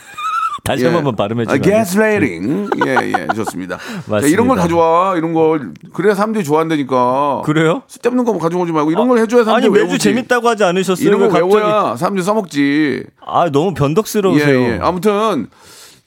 다시 0.72 0.84
예. 0.84 0.88
한 0.88 0.96
번만 0.96 1.16
발음해 1.16 1.44
아, 1.48 1.58
주면. 1.58 1.62
게스레이팅. 1.62 2.70
예, 2.88 2.96
예, 3.14 3.28
좋습니다. 3.36 3.78
자, 3.78 3.84
맞습니다. 4.08 4.28
이런 4.28 4.48
걸 4.48 4.58
가져와. 4.58 5.16
이런 5.18 5.34
걸 5.34 5.74
그래야 5.94 6.16
사람들이 6.16 6.44
좋아한다니까. 6.46 7.42
그래요? 7.46 7.84
쓸데없는 7.88 8.24
거 8.24 8.38
가져오지 8.38 8.72
말고 8.72 8.92
이런 8.92 9.08
걸 9.08 9.20
해줘야 9.20 9.42
아니 9.42 9.46
사람들이 9.46 9.72
매주 9.72 9.86
외우지. 9.86 10.00
재밌다고 10.04 10.48
하지 10.48 10.64
않으셨어요? 10.64 11.08
이런 11.08 11.20
거왜 11.20 11.30
갑자기- 11.42 11.56
외워야 11.56 11.96
사람들이 11.98 12.24
써먹지. 12.24 13.04
아 13.26 13.50
너무 13.52 13.74
변덕스러우세요. 13.74 14.60
예, 14.62 14.74
예. 14.74 14.80
아무튼 14.82 15.48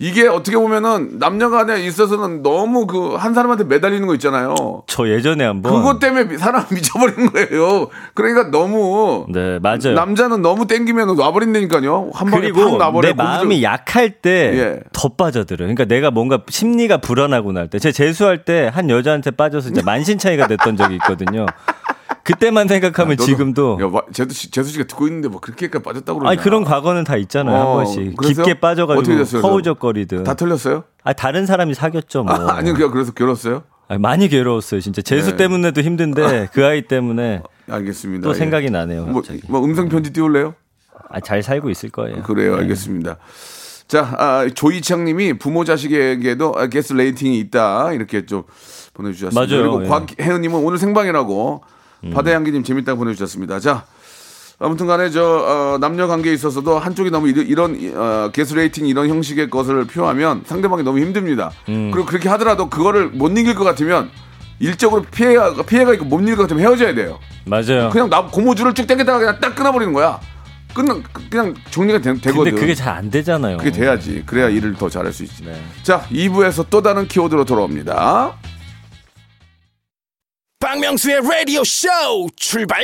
이게 0.00 0.26
어떻게 0.26 0.56
보면은 0.56 1.18
남녀간에 1.18 1.80
있어서는 1.86 2.42
너무 2.42 2.86
그 2.86 3.14
한 3.16 3.32
사람한테 3.32 3.64
매달리는 3.64 4.06
거 4.06 4.14
있잖아요. 4.14 4.82
저 4.88 5.08
예전에 5.08 5.44
한번 5.44 5.72
그것 5.72 5.98
때문에 6.00 6.36
사람 6.36 6.64
미쳐버리는 6.70 7.30
거예요. 7.32 7.88
그러니까 8.12 8.50
너무 8.50 9.26
네 9.32 9.58
맞아요. 9.60 9.94
남자는 9.94 10.42
너무 10.42 10.66
땡기면 10.66 11.14
놔버린다니까요. 11.16 12.10
한 12.12 12.30
방에 12.30 12.50
팍 12.52 12.76
놔버려. 12.76 13.08
내 13.08 13.14
마음이 13.14 13.62
약할 13.62 14.10
때 14.10 14.30
예. 14.58 14.80
더 14.92 15.10
빠져들어. 15.10 15.58
그러니까 15.58 15.84
내가 15.84 16.10
뭔가 16.10 16.40
심리가 16.48 16.96
불안하고 16.98 17.52
날 17.52 17.68
때, 17.70 17.78
제 17.78 17.92
재수할 17.92 18.44
때 18.44 18.68
한 18.74 18.90
여자한테 18.90 19.30
빠져서 19.30 19.66
진짜 19.68 19.82
만신창이가 19.86 20.48
됐던 20.48 20.76
적이 20.76 20.94
있거든요. 20.96 21.46
그때만 22.24 22.68
생각하면 22.68 23.16
지금도 23.18 23.78
야, 23.80 23.88
와, 23.92 24.02
제수 24.12 24.30
씨, 24.34 24.50
제수 24.50 24.70
씨가 24.72 24.84
듣고 24.84 25.06
있는데 25.08 25.28
뭐 25.28 25.40
그렇게까지 25.40 25.82
빠졌다고 25.82 26.20
그러냐. 26.20 26.30
아니 26.32 26.40
그런 26.40 26.64
과거는 26.64 27.04
다 27.04 27.16
있잖아요 27.16 27.54
어, 27.56 27.78
한 27.78 27.84
번씩 27.84 28.16
그래서요? 28.16 28.44
깊게 28.46 28.60
빠져가지고 28.60 29.04
됐어요, 29.18 29.40
그래서? 29.42 29.48
허우적거리든. 29.48 30.24
다 30.24 30.34
틀렸어요? 30.34 30.84
아 31.02 31.12
다른 31.12 31.46
사람이 31.46 31.74
사귀었죠 31.74 32.24
뭐. 32.24 32.34
아, 32.34 32.56
아니 32.56 32.72
그냥 32.72 32.90
그래서 32.90 33.12
결혼했어요? 33.12 33.62
아니, 33.88 34.00
많이 34.00 34.28
괴로웠어요 34.28 34.80
진짜 34.80 35.02
재수 35.02 35.32
네. 35.32 35.36
때문에도 35.36 35.82
힘든데 35.82 36.48
그 36.52 36.64
아이 36.64 36.82
때문에 36.82 37.42
알겠습니다. 37.68 38.24
또 38.24 38.30
예. 38.30 38.34
생각이 38.34 38.70
나네요. 38.70 39.04
뭐. 39.06 39.22
뭐 39.48 39.64
음성 39.64 39.88
편지 39.88 40.12
띄울래요? 40.12 40.54
아, 41.10 41.20
잘 41.20 41.42
살고 41.42 41.70
있을 41.70 41.90
거예요. 41.90 42.22
그래요, 42.22 42.56
네. 42.56 42.62
알겠습니다. 42.62 43.18
자, 43.86 44.14
아, 44.18 44.48
조이창님이 44.52 45.34
부모 45.34 45.64
자식에게도 45.64 46.54
아, 46.56 46.66
gaslighting이 46.68 47.38
있다 47.40 47.92
이렇게 47.92 48.24
좀 48.24 48.44
보내주셨습니다. 48.94 49.38
맞아요, 49.38 49.62
그리고 49.70 49.84
예. 49.84 49.88
곽혜은님은 49.88 50.60
오늘 50.64 50.78
생방이라고 50.78 51.62
바다 52.12 52.32
향기님 52.32 52.62
재밌다고 52.64 52.98
보내주셨습니다. 52.98 53.60
자, 53.60 53.84
아무튼 54.58 54.86
간에 54.86 55.10
저 55.10 55.22
어, 55.24 55.78
남녀 55.78 56.06
관계에 56.06 56.32
있어서도 56.32 56.78
한쪽이 56.78 57.10
너무 57.10 57.28
이런, 57.28 57.46
이런 57.46 57.96
어, 57.96 58.30
게스 58.32 58.54
레이팅 58.54 58.86
이런 58.86 59.08
형식의 59.08 59.50
것을 59.50 59.84
표하면 59.86 60.42
상대방이 60.46 60.82
너무 60.82 60.98
힘듭니다. 61.00 61.50
음. 61.68 61.90
그리고 61.92 62.06
그렇게 62.06 62.28
하더라도 62.30 62.68
그거를 62.70 63.08
못 63.08 63.36
이길 63.36 63.54
것 63.54 63.64
같으면 63.64 64.10
일적으로 64.60 65.02
피해가 65.02 65.62
피해가 65.64 65.92
있고 65.94 66.04
못 66.04 66.20
이길 66.20 66.36
것 66.36 66.42
같으면 66.42 66.62
헤어져야 66.62 66.94
돼요. 66.94 67.18
맞아요. 67.46 67.90
그냥 67.90 68.08
나 68.08 68.22
고무줄을 68.26 68.72
쭉 68.74 68.86
당기다가 68.86 69.18
그냥 69.18 69.38
딱 69.40 69.54
끊어버리는 69.54 69.92
거야. 69.92 70.20
끝나 70.72 70.96
그냥 71.30 71.54
정리가 71.70 71.98
되, 72.00 72.10
근데 72.12 72.30
되거든. 72.30 72.54
그게 72.56 72.74
잘 72.74 72.94
안 72.96 73.10
되잖아요. 73.10 73.58
그게 73.58 73.70
돼야지. 73.70 74.22
그래야 74.26 74.48
일을 74.48 74.74
더 74.74 74.88
잘할 74.88 75.12
수 75.12 75.22
있지. 75.24 75.44
네. 75.44 75.52
자, 75.82 76.02
2부에서 76.10 76.66
또 76.70 76.80
다른 76.82 77.06
키워드로 77.08 77.44
돌아옵니다. 77.44 78.34
박명수의 80.64 81.20
라디오 81.20 81.62
쇼 81.62 81.88
출발 82.36 82.82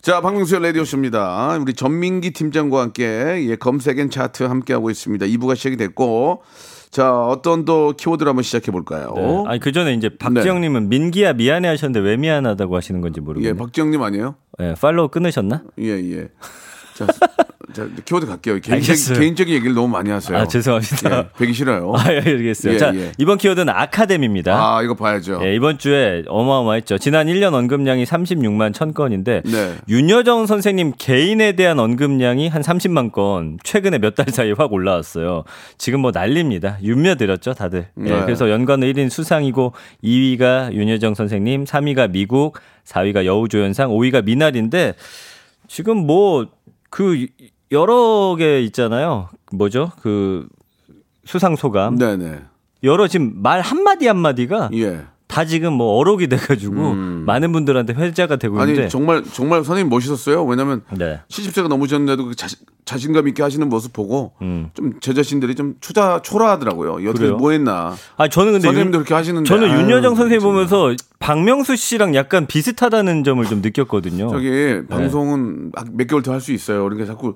자, 0.00 0.22
박명수의 0.22 0.62
라디오 0.62 0.84
쇼입니다. 0.84 1.58
우리 1.60 1.74
전민기 1.74 2.30
팀장과 2.30 2.80
함께 2.80 3.46
예, 3.46 3.56
검색엔 3.56 4.08
차트 4.08 4.44
함께하고 4.44 4.88
있습니다. 4.88 5.26
2부가 5.26 5.54
시작이 5.54 5.76
됐고, 5.76 6.42
자, 6.90 7.14
어떤 7.14 7.66
또 7.66 7.92
키워드를 7.92 8.30
한번 8.30 8.42
시작해 8.42 8.72
볼까요? 8.72 9.12
네. 9.16 9.44
아니 9.46 9.60
그 9.60 9.72
전에 9.72 9.92
이제 9.92 10.08
박지영님은 10.18 10.88
민기야 10.88 11.34
미안해 11.34 11.68
하셨는데 11.68 12.00
왜 12.00 12.16
미안하다고 12.16 12.74
하시는 12.74 13.02
건지 13.02 13.20
예, 13.20 13.22
모르겠네요. 13.22 13.56
박지영 13.56 13.90
님 13.90 14.02
아니에요? 14.02 14.36
예, 14.60 14.74
팔로우 14.80 15.08
끊으셨나? 15.08 15.62
예, 15.80 15.88
예. 15.88 16.28
자, 16.96 17.06
자 17.72 17.88
키워드 18.04 18.26
갈게요. 18.26 18.60
개인적. 18.60 19.18
개인적인 19.18 19.52
얘기를 19.52 19.74
너무 19.74 19.88
많이 19.88 20.08
하세요. 20.10 20.38
아 20.38 20.46
죄송합니다. 20.46 21.18
예, 21.18 21.28
배기 21.36 21.52
싫어요. 21.52 21.92
아, 21.96 22.12
예, 22.12 22.18
알겠어요. 22.18 22.74
예, 22.74 22.78
자, 22.78 22.92
예. 22.94 23.10
이번 23.18 23.36
키워드는 23.38 23.68
아카데미입니다. 23.68 24.54
아, 24.54 24.82
이거 24.82 24.94
봐야죠. 24.94 25.40
예, 25.42 25.54
이번 25.56 25.78
주에 25.78 26.22
어마어마했죠. 26.28 26.98
지난 26.98 27.26
1년 27.26 27.52
언급량이 27.54 28.04
36만 28.04 28.72
1000건인데 28.72 29.42
네. 29.50 29.74
윤여정 29.88 30.46
선생님 30.46 30.92
개인에 30.98 31.52
대한 31.52 31.80
언급량이 31.80 32.48
한 32.48 32.62
30만 32.62 33.10
건 33.12 33.58
최근에 33.64 33.98
몇 33.98 34.14
달 34.14 34.26
사이에 34.28 34.52
확 34.56 34.72
올라왔어요. 34.72 35.42
지금 35.76 35.98
뭐 36.00 36.12
난립니다. 36.12 36.78
윤며들었죠, 36.80 37.54
다들. 37.54 37.88
예, 37.98 38.02
네. 38.02 38.20
그래서 38.24 38.48
연간 38.50 38.80
1인 38.80 39.10
수상이고 39.10 39.72
2위가 40.04 40.72
윤여정 40.72 41.14
선생님, 41.16 41.64
3위가 41.64 42.10
미국, 42.12 42.56
4위가 42.86 43.24
여우조연상, 43.24 43.90
5위가 43.90 44.24
미나리인데 44.24 44.94
지금 45.66 45.96
뭐 46.06 46.46
그 46.94 47.26
여러 47.72 48.36
개 48.38 48.60
있잖아요. 48.60 49.28
뭐죠? 49.50 49.90
그 50.00 50.46
수상 51.24 51.56
소감. 51.56 51.98
네네. 51.98 52.38
여러 52.84 53.08
지금 53.08 53.32
말 53.42 53.60
한마디 53.62 54.06
한마디가 54.06 54.70
예. 54.74 55.02
다 55.26 55.44
지금 55.44 55.72
뭐 55.72 55.96
어록이 55.96 56.28
돼가지고 56.28 56.94
많은 57.26 57.50
분들한테 57.50 57.94
회자가 57.94 58.36
되고 58.36 58.54
음. 58.54 58.60
아니 58.60 58.70
있는데 58.70 58.88
정말 58.90 59.24
정말 59.24 59.64
선생님 59.64 59.90
멋있었어요. 59.90 60.44
왜냐면 60.44 60.82
네. 60.96 61.20
70세가 61.26 61.66
넘으셨는데도 61.66 62.26
그 62.26 62.36
자신, 62.36 62.60
자신감 62.84 63.28
있게 63.28 63.42
하시는 63.42 63.66
모습 63.68 63.92
보고 63.92 64.32
음. 64.42 64.68
좀제 64.74 65.14
자신들이 65.14 65.54
좀 65.54 65.74
초자 65.80 66.20
초라하더라고요. 66.22 67.08
어떻게? 67.10 67.28
뭐 67.30 67.50
했나. 67.52 67.94
아 68.16 68.28
저는 68.28 68.52
근데 68.52 68.66
선생님도 68.66 68.98
윤- 68.98 69.04
그렇게 69.04 69.14
하시는데 69.14 69.48
저는 69.48 69.70
아유, 69.70 69.80
윤여정 69.80 70.14
선생님. 70.16 70.40
보면서 70.46 70.94
박명수 71.18 71.76
씨랑 71.76 72.14
약간 72.14 72.46
비슷하다는 72.46 73.24
점을 73.24 73.42
좀 73.46 73.62
느꼈거든요. 73.62 74.28
저기 74.28 74.50
네. 74.50 74.86
방송은 74.86 75.72
막몇 75.72 76.08
개월 76.08 76.22
더 76.22 76.32
할 76.32 76.40
수 76.40 76.52
있어요. 76.52 76.82
그러니까 76.84 77.06
자꾸 77.06 77.34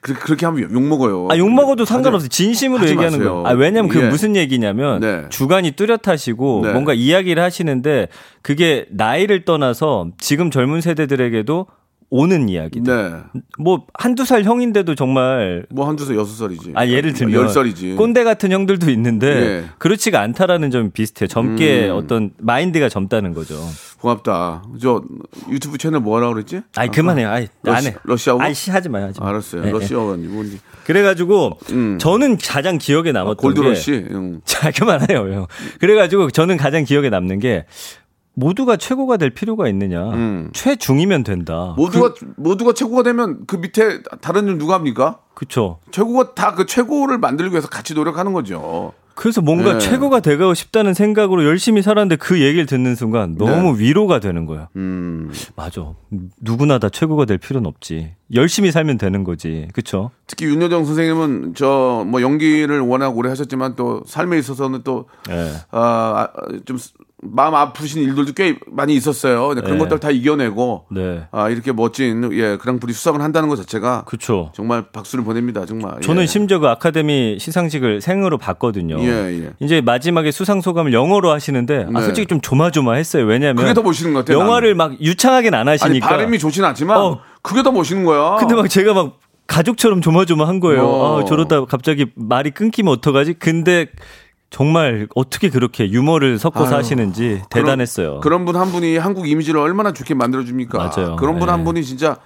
그, 0.00 0.12
그렇게 0.14 0.44
하면 0.46 0.70
욕 0.72 0.82
먹어요. 0.82 1.28
아, 1.30 1.38
욕 1.38 1.50
먹어도 1.52 1.84
상관없어요. 1.84 2.28
진심으로 2.28 2.86
얘기하는. 2.88 3.18
거예요. 3.18 3.42
아, 3.46 3.52
왜냐면 3.52 3.88
그게 3.88 4.04
예. 4.06 4.08
무슨 4.08 4.36
얘기냐면 4.36 5.00
네. 5.00 5.24
주관이 5.30 5.72
뚜렷하시고 5.72 6.60
네. 6.64 6.72
뭔가 6.72 6.94
이야기를 6.94 7.42
하시는데 7.42 8.08
그게 8.42 8.86
나이를 8.90 9.44
떠나서 9.44 10.08
지금 10.18 10.50
젊은 10.50 10.80
세대들에게도 10.80 11.66
오는 12.12 12.48
이야기다. 12.48 12.92
네. 13.32 13.40
뭐 13.58 13.86
한두 13.94 14.24
살 14.24 14.42
형인데도 14.42 14.96
정말 14.96 15.64
뭐 15.70 15.88
한두 15.88 16.04
살 16.04 16.16
여섯 16.16 16.34
살이지. 16.34 16.72
아 16.74 16.86
예를 16.88 17.12
들면 17.12 17.40
열 17.40 17.48
살이지. 17.48 17.94
꼰대 17.94 18.24
같은 18.24 18.50
형들도 18.50 18.90
있는데 18.90 19.26
예. 19.28 19.64
그렇지가 19.78 20.20
않다라는 20.20 20.70
점이 20.72 20.90
비슷해요. 20.90 21.28
젊게 21.28 21.88
음. 21.88 21.96
어떤 21.96 22.30
마인드가 22.38 22.88
젊다는 22.88 23.32
거죠. 23.32 23.54
고맙다. 24.00 24.64
저 24.80 25.02
유튜브 25.50 25.78
채널 25.78 26.00
뭐 26.00 26.16
하라고 26.16 26.34
그랬지? 26.34 26.62
아이 26.74 26.88
그만해요. 26.88 27.28
아이 27.30 27.42
안 27.66 27.74
러시- 27.74 27.86
해. 27.88 27.94
러시아워? 28.02 28.42
아이씨 28.42 28.70
하지 28.72 28.88
마요. 28.88 29.06
하지 29.06 29.20
마. 29.20 29.28
알았어요. 29.28 29.62
예, 29.62 29.68
예. 29.68 29.70
러시아가 29.70 30.16
뭔지. 30.16 30.58
그래가지고 30.84 31.58
음. 31.70 31.98
저는 32.00 32.38
가장 32.38 32.78
기억에 32.78 33.12
남았던 33.12 33.36
게 33.36 33.40
골드러시. 33.40 34.06
응. 34.10 34.40
자 34.44 34.72
그만해요. 34.72 35.32
형. 35.32 35.46
그래가지고 35.78 36.30
저는 36.32 36.56
가장 36.56 36.82
기억에 36.84 37.08
남는 37.08 37.38
게 37.38 37.66
모두가 38.40 38.76
최고가 38.76 39.16
될 39.18 39.30
필요가 39.30 39.68
있느냐. 39.68 40.10
음. 40.10 40.50
최중이면 40.52 41.22
된다. 41.24 41.74
모두가 41.76 42.14
모두가 42.36 42.72
최고가 42.72 43.02
되면 43.02 43.40
그 43.46 43.56
밑에 43.56 44.02
다른 44.20 44.46
일 44.48 44.58
누가 44.58 44.74
합니까? 44.74 45.18
그쵸. 45.34 45.78
최고가 45.90 46.34
다 46.34 46.54
그 46.54 46.66
최고를 46.66 47.18
만들기 47.18 47.52
위해서 47.52 47.68
같이 47.68 47.94
노력하는 47.94 48.32
거죠. 48.32 48.92
그래서 49.14 49.42
뭔가 49.42 49.74
네. 49.74 49.78
최고가 49.78 50.20
되고 50.20 50.54
싶다는 50.54 50.94
생각으로 50.94 51.44
열심히 51.44 51.82
살았는데 51.82 52.16
그 52.16 52.40
얘기를 52.40 52.64
듣는 52.64 52.94
순간 52.94 53.36
너무 53.36 53.78
위로가 53.78 54.18
되는 54.18 54.46
거예요. 54.46 54.62
네. 54.72 54.80
음. 54.80 55.30
맞아. 55.56 55.92
누구나 56.40 56.78
다 56.78 56.88
최고가 56.88 57.26
될 57.26 57.36
필요는 57.36 57.66
없지. 57.68 58.14
열심히 58.34 58.70
살면 58.72 58.96
되는 58.96 59.22
거지. 59.24 59.68
그쵸? 59.74 60.10
특히 60.26 60.46
윤여정 60.46 60.86
선생님은 60.86 61.54
저 61.54 62.04
뭐 62.06 62.22
연기를 62.22 62.80
워낙 62.80 63.10
오래 63.16 63.28
하셨지만 63.28 63.76
또 63.76 64.02
삶에 64.06 64.38
있어서는 64.38 64.82
또 64.84 65.06
예. 65.28 65.52
아, 65.70 66.28
좀 66.64 66.78
마음 67.22 67.54
아프신 67.54 68.02
일들도 68.02 68.32
꽤 68.32 68.58
많이 68.66 68.94
있었어요. 68.94 69.48
그런 69.48 69.72
네. 69.72 69.78
것들 69.78 69.98
다 70.00 70.10
이겨내고 70.10 70.86
네. 70.90 71.26
아, 71.32 71.48
이렇게 71.48 71.72
멋진 71.72 72.30
예, 72.32 72.56
그랑프리 72.56 72.92
수상을 72.92 73.20
한다는 73.20 73.48
것 73.48 73.56
자체가 73.56 74.04
그쵸. 74.06 74.52
정말 74.54 74.82
박수를 74.92 75.24
보냅니다. 75.24 75.64
정말. 75.66 76.00
저는 76.00 76.22
예. 76.22 76.26
심지어 76.26 76.58
그 76.58 76.68
아카데미 76.68 77.38
시상식을 77.38 78.00
생으로 78.00 78.38
봤거든요. 78.38 78.98
예, 79.00 79.44
예. 79.44 79.50
이제 79.60 79.80
마지막에 79.80 80.30
수상 80.30 80.60
소감을 80.60 80.92
영어로 80.92 81.30
하시는데 81.30 81.86
아, 81.88 81.98
네. 81.98 82.04
솔직히 82.04 82.26
좀 82.26 82.40
조마조마했어요. 82.40 83.24
왜냐하면 83.24 83.56
그게 83.56 83.74
더 83.74 83.82
멋있는 83.82 84.12
것 84.14 84.20
같아요. 84.20 84.38
영화를 84.38 84.74
막 84.74 85.00
유창하게는 85.00 85.58
안 85.58 85.66
나는. 85.66 85.70
아니 85.70 85.78
하시니까. 85.78 86.08
발음이 86.08 86.38
좋진 86.38 86.64
않지만 86.64 86.96
어. 86.98 87.20
그게 87.42 87.62
더 87.62 87.70
멋있는 87.70 88.04
거야. 88.04 88.36
근데 88.36 88.54
막 88.54 88.68
제가 88.68 88.92
막 88.94 89.18
가족처럼 89.46 90.00
조마조마한 90.00 90.60
거예요. 90.60 90.86
어. 90.86 91.20
아, 91.20 91.24
저러다 91.24 91.64
갑자기 91.64 92.06
말이 92.14 92.50
끊기면 92.50 92.92
어떡하지? 92.94 93.34
근데 93.34 93.86
정말 94.50 95.06
어떻게 95.14 95.48
그렇게 95.48 95.90
유머를 95.90 96.38
섞어서 96.38 96.72
아유, 96.72 96.78
하시는지 96.78 97.42
대단했어요. 97.50 98.20
그런 98.20 98.44
분 98.44 98.56
한 98.56 98.70
분이 98.72 98.96
한국 98.98 99.28
이미지를 99.28 99.60
얼마나 99.60 99.92
좋게 99.92 100.14
만들어 100.14 100.44
줍니까? 100.44 100.76
맞아요. 100.78 101.16
그런 101.16 101.38
분한 101.38 101.60
예. 101.60 101.64
분이 101.64 101.84
진짜 101.84 102.16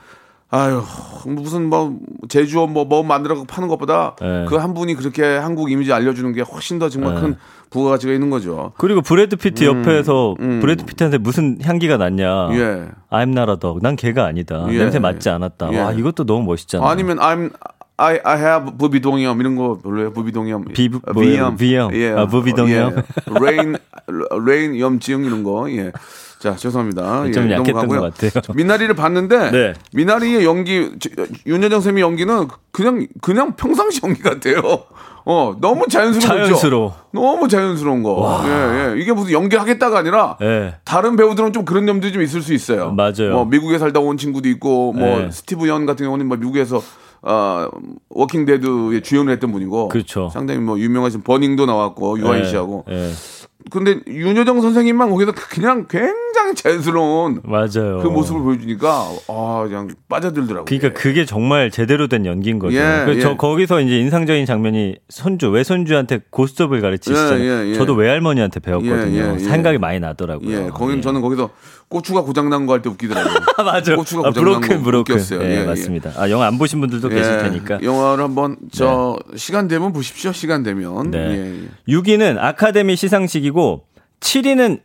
아유 0.50 0.82
무슨 1.26 1.68
뭐 1.68 1.98
제주어 2.28 2.66
뭐뭐 2.66 3.02
만들어 3.02 3.42
파는 3.44 3.68
것보다 3.68 4.16
예. 4.22 4.46
그한 4.48 4.72
분이 4.72 4.94
그렇게 4.94 5.22
한국 5.37 5.70
이미지 5.70 5.92
알려주는 5.92 6.32
게 6.32 6.40
훨씬 6.42 6.78
더 6.78 6.88
정말 6.88 7.16
예. 7.16 7.20
큰 7.20 7.37
부가가치가 7.70 8.12
있는 8.12 8.30
거죠. 8.30 8.72
그리고 8.78 9.00
브래드 9.02 9.37
피트 9.37 9.64
옆에서 9.64 10.37
음. 10.40 10.60
브래드 10.60 10.84
피트한테 10.87 11.18
무슨 11.18 11.58
향기가 11.62 11.96
났냐? 11.96 12.50
예. 12.52 12.88
I'm 13.10 13.30
not 13.37 13.50
a 13.50 13.56
dog. 13.58 13.80
난 13.82 13.96
개가 13.96 14.24
아니다. 14.24 14.64
예. 14.70 14.78
냄새 14.78 14.98
맡지 14.98 15.28
않았다. 15.28 15.72
예. 15.72 15.78
와 15.80 15.92
이것도 15.92 16.24
너무 16.24 16.44
멋있잖아. 16.44 16.88
아니면 16.88 17.18
I'm 17.18 17.50
I 17.96 18.18
I 18.24 18.38
have 18.38 18.76
부비동염 18.76 19.40
이런 19.40 19.57
거 19.57 19.78
별로예요. 19.83 20.12
부비동염. 20.12 20.62
어, 20.62 21.12
뭐예요? 21.12 21.54
비염. 21.54 21.57
비염. 21.57 21.94
예. 21.94 22.11
아, 22.11 22.26
부비동염. 22.26 22.96
예. 22.96 23.02
레인 23.40 23.76
레인 24.46 24.78
염증 24.80 25.24
이런 25.24 25.44
거. 25.44 25.70
예. 25.70 25.92
자, 26.40 26.57
죄송합니다. 26.57 27.30
좀 27.33 27.48
예, 27.48 27.52
약했던 27.54 27.87
넘어가고요. 27.87 28.00
것 28.00 28.14
같아요. 28.14 28.42
미나리를 28.54 28.94
봤는데 28.94 29.50
네. 29.50 29.72
미나리의 29.92 30.44
연기 30.44 30.90
저, 30.98 31.09
윤여정 31.46 31.80
쌤의 31.80 32.02
연기는 32.02 32.48
그냥 32.72 33.07
그냥 33.22 33.57
평상시 33.57 34.00
연기 34.04 34.22
같아요. 34.22 34.61
어, 35.24 35.57
너무 35.59 35.87
자연스러운? 35.88 36.44
자연스러워. 36.44 36.94
너무 37.12 37.48
자연스러운 37.48 38.02
거. 38.02 38.42
예, 38.44 38.50
예. 38.50 39.00
이게 39.00 39.12
무슨 39.12 39.33
연기하겠다가 39.33 40.00
아니라 40.00 40.37
예. 40.42 40.74
다른 40.85 41.16
배우들은 41.16 41.54
좀 41.54 41.64
그런 41.64 41.87
점들이 41.87 42.12
좀 42.12 42.20
있을 42.20 42.42
수 42.42 42.52
있어요. 42.52 42.90
맞아요. 42.92 43.30
뭐 43.33 43.44
미국에 43.46 43.78
살다 43.78 44.00
온 44.00 44.18
친구도 44.18 44.48
있고 44.50 44.92
뭐 44.92 45.20
네. 45.20 45.30
스티브 45.30 45.66
연 45.68 45.87
같은 45.87 46.04
경우는 46.04 46.26
뭐 46.26 46.37
미국에서 46.37 46.83
어, 47.26 47.68
워킹 48.10 48.44
데드의 48.44 49.02
주연을 49.02 49.32
했던 49.32 49.50
분이고 49.50 49.88
그렇죠. 49.88 50.28
상당히 50.32 50.60
뭐 50.60 50.78
유명하신 50.78 51.22
버닝도 51.22 51.64
나왔고 51.66 52.18
유아인 52.18 52.44
예. 52.44 52.48
씨하고 52.48 52.84
예. 52.90 53.10
근데 53.70 53.98
윤여정 54.06 54.60
선생님만 54.60 55.08
거기서 55.08 55.32
그냥 55.32 55.87
굉장히 55.88 56.54
자연스러운 56.54 57.40
맞아요. 57.44 58.00
그 58.02 58.08
모습을 58.08 58.42
보여주니까 58.42 59.08
아 59.28 59.64
그냥 59.66 59.88
빠져들더라고요. 60.08 60.66
그러니까 60.66 60.92
그게 60.92 61.24
정말 61.24 61.70
제대로 61.70 62.06
된 62.06 62.26
연기인 62.26 62.58
거죠. 62.58 62.76
예, 62.76 63.02
그래서 63.04 63.16
예. 63.16 63.20
저 63.20 63.37
거기서 63.38 63.80
이제 63.80 63.98
인상적인 63.98 64.44
장면이 64.44 64.96
손주 65.08 65.48
외손주한테 65.48 66.20
고스톱을 66.28 66.82
가르치시잖아요. 66.82 67.42
예, 67.42 67.64
예, 67.64 67.70
예. 67.70 67.74
저도 67.74 67.94
외할머니한테 67.94 68.60
배웠거든요. 68.60 69.18
예, 69.18 69.28
예, 69.30 69.34
예. 69.34 69.38
생각이 69.38 69.78
많이 69.78 69.98
나더라고요. 69.98 70.66
예, 70.66 70.68
거긴 70.68 71.00
저는 71.00 71.22
거기서 71.22 71.48
고추가 71.88 72.23
고장 72.23 72.49
난 72.51 72.66
거 72.66 72.73
할 72.75 72.83
때 72.83 72.88
웃기더라고요. 72.90 73.35
아, 73.59 73.62
맞아. 73.62 73.94
고추가 73.94 74.29
아, 74.29 74.31
고장 74.31 74.44
난 74.44 74.61
broken 74.61 74.78
거 74.79 74.85
broken. 74.85 75.14
웃겼어요. 75.14 75.42
예, 75.42 75.47
예, 75.57 75.61
예. 75.61 75.64
맞습니다. 75.64 76.12
아, 76.16 76.29
영화 76.31 76.47
안 76.47 76.59
보신 76.59 76.81
분들도 76.81 77.09
계실 77.09 77.38
테니까. 77.38 77.79
네. 77.79 77.87
영화를 77.87 78.25
한번 78.25 78.57
저 78.73 79.18
시간 79.37 79.68
되면 79.68 79.92
보십시오. 79.92 80.33
시간 80.33 80.62
되면. 80.62 81.11
네. 81.11 81.18
예, 81.18 81.62
예. 81.62 81.92
6위는 81.94 82.37
아카데미 82.38 82.97
시상식이고 82.97 83.85
7위는 84.20 84.81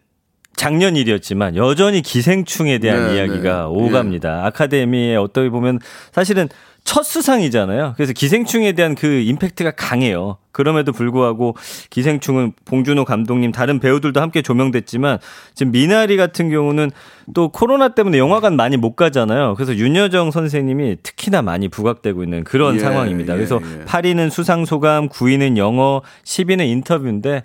작년 0.56 0.98
일이었지만 0.98 1.56
여전히 1.56 2.02
기생충에 2.02 2.80
대한 2.80 3.08
네, 3.08 3.16
이야기가 3.16 3.54
네. 3.60 3.64
오갑니다. 3.70 4.46
아카데미에 4.48 5.16
어떻게 5.16 5.50
보면 5.50 5.80
사실은 6.12 6.50
첫 6.90 7.04
수상이잖아요. 7.04 7.94
그래서 7.98 8.14
기생충에 8.14 8.72
대한 8.72 8.96
그 8.96 9.06
임팩트가 9.06 9.74
강해요. 9.76 10.38
그럼에도 10.52 10.92
불구하고 10.92 11.56
기생충은 11.92 12.54
봉준호 12.66 13.06
감독님 13.06 13.52
다른 13.52 13.80
배우들도 13.80 14.20
함께 14.20 14.42
조명됐지만 14.42 15.20
지금 15.54 15.72
미나리 15.72 16.18
같은 16.18 16.50
경우는 16.50 16.90
또 17.36 17.50
코로나 17.50 17.90
때문에 17.90 18.18
영화관 18.18 18.56
많이 18.56 18.76
못 18.76 18.96
가잖아요. 18.96 19.54
그래서 19.54 19.76
윤여정 19.76 20.32
선생님이 20.32 20.98
특히나 21.04 21.44
많이 21.44 21.68
부각되고 21.68 22.24
있는 22.24 22.44
그런 22.44 22.74
예, 22.74 22.80
상황입니다. 22.80 23.34
예, 23.34 23.38
그래서 23.38 23.60
예. 23.62 23.86
8위는 23.86 24.32
수상 24.32 24.66
소감, 24.66 25.10
9위는 25.10 25.58
영어, 25.58 26.02
10위는 26.24 26.66
인터뷰인데 26.66 27.44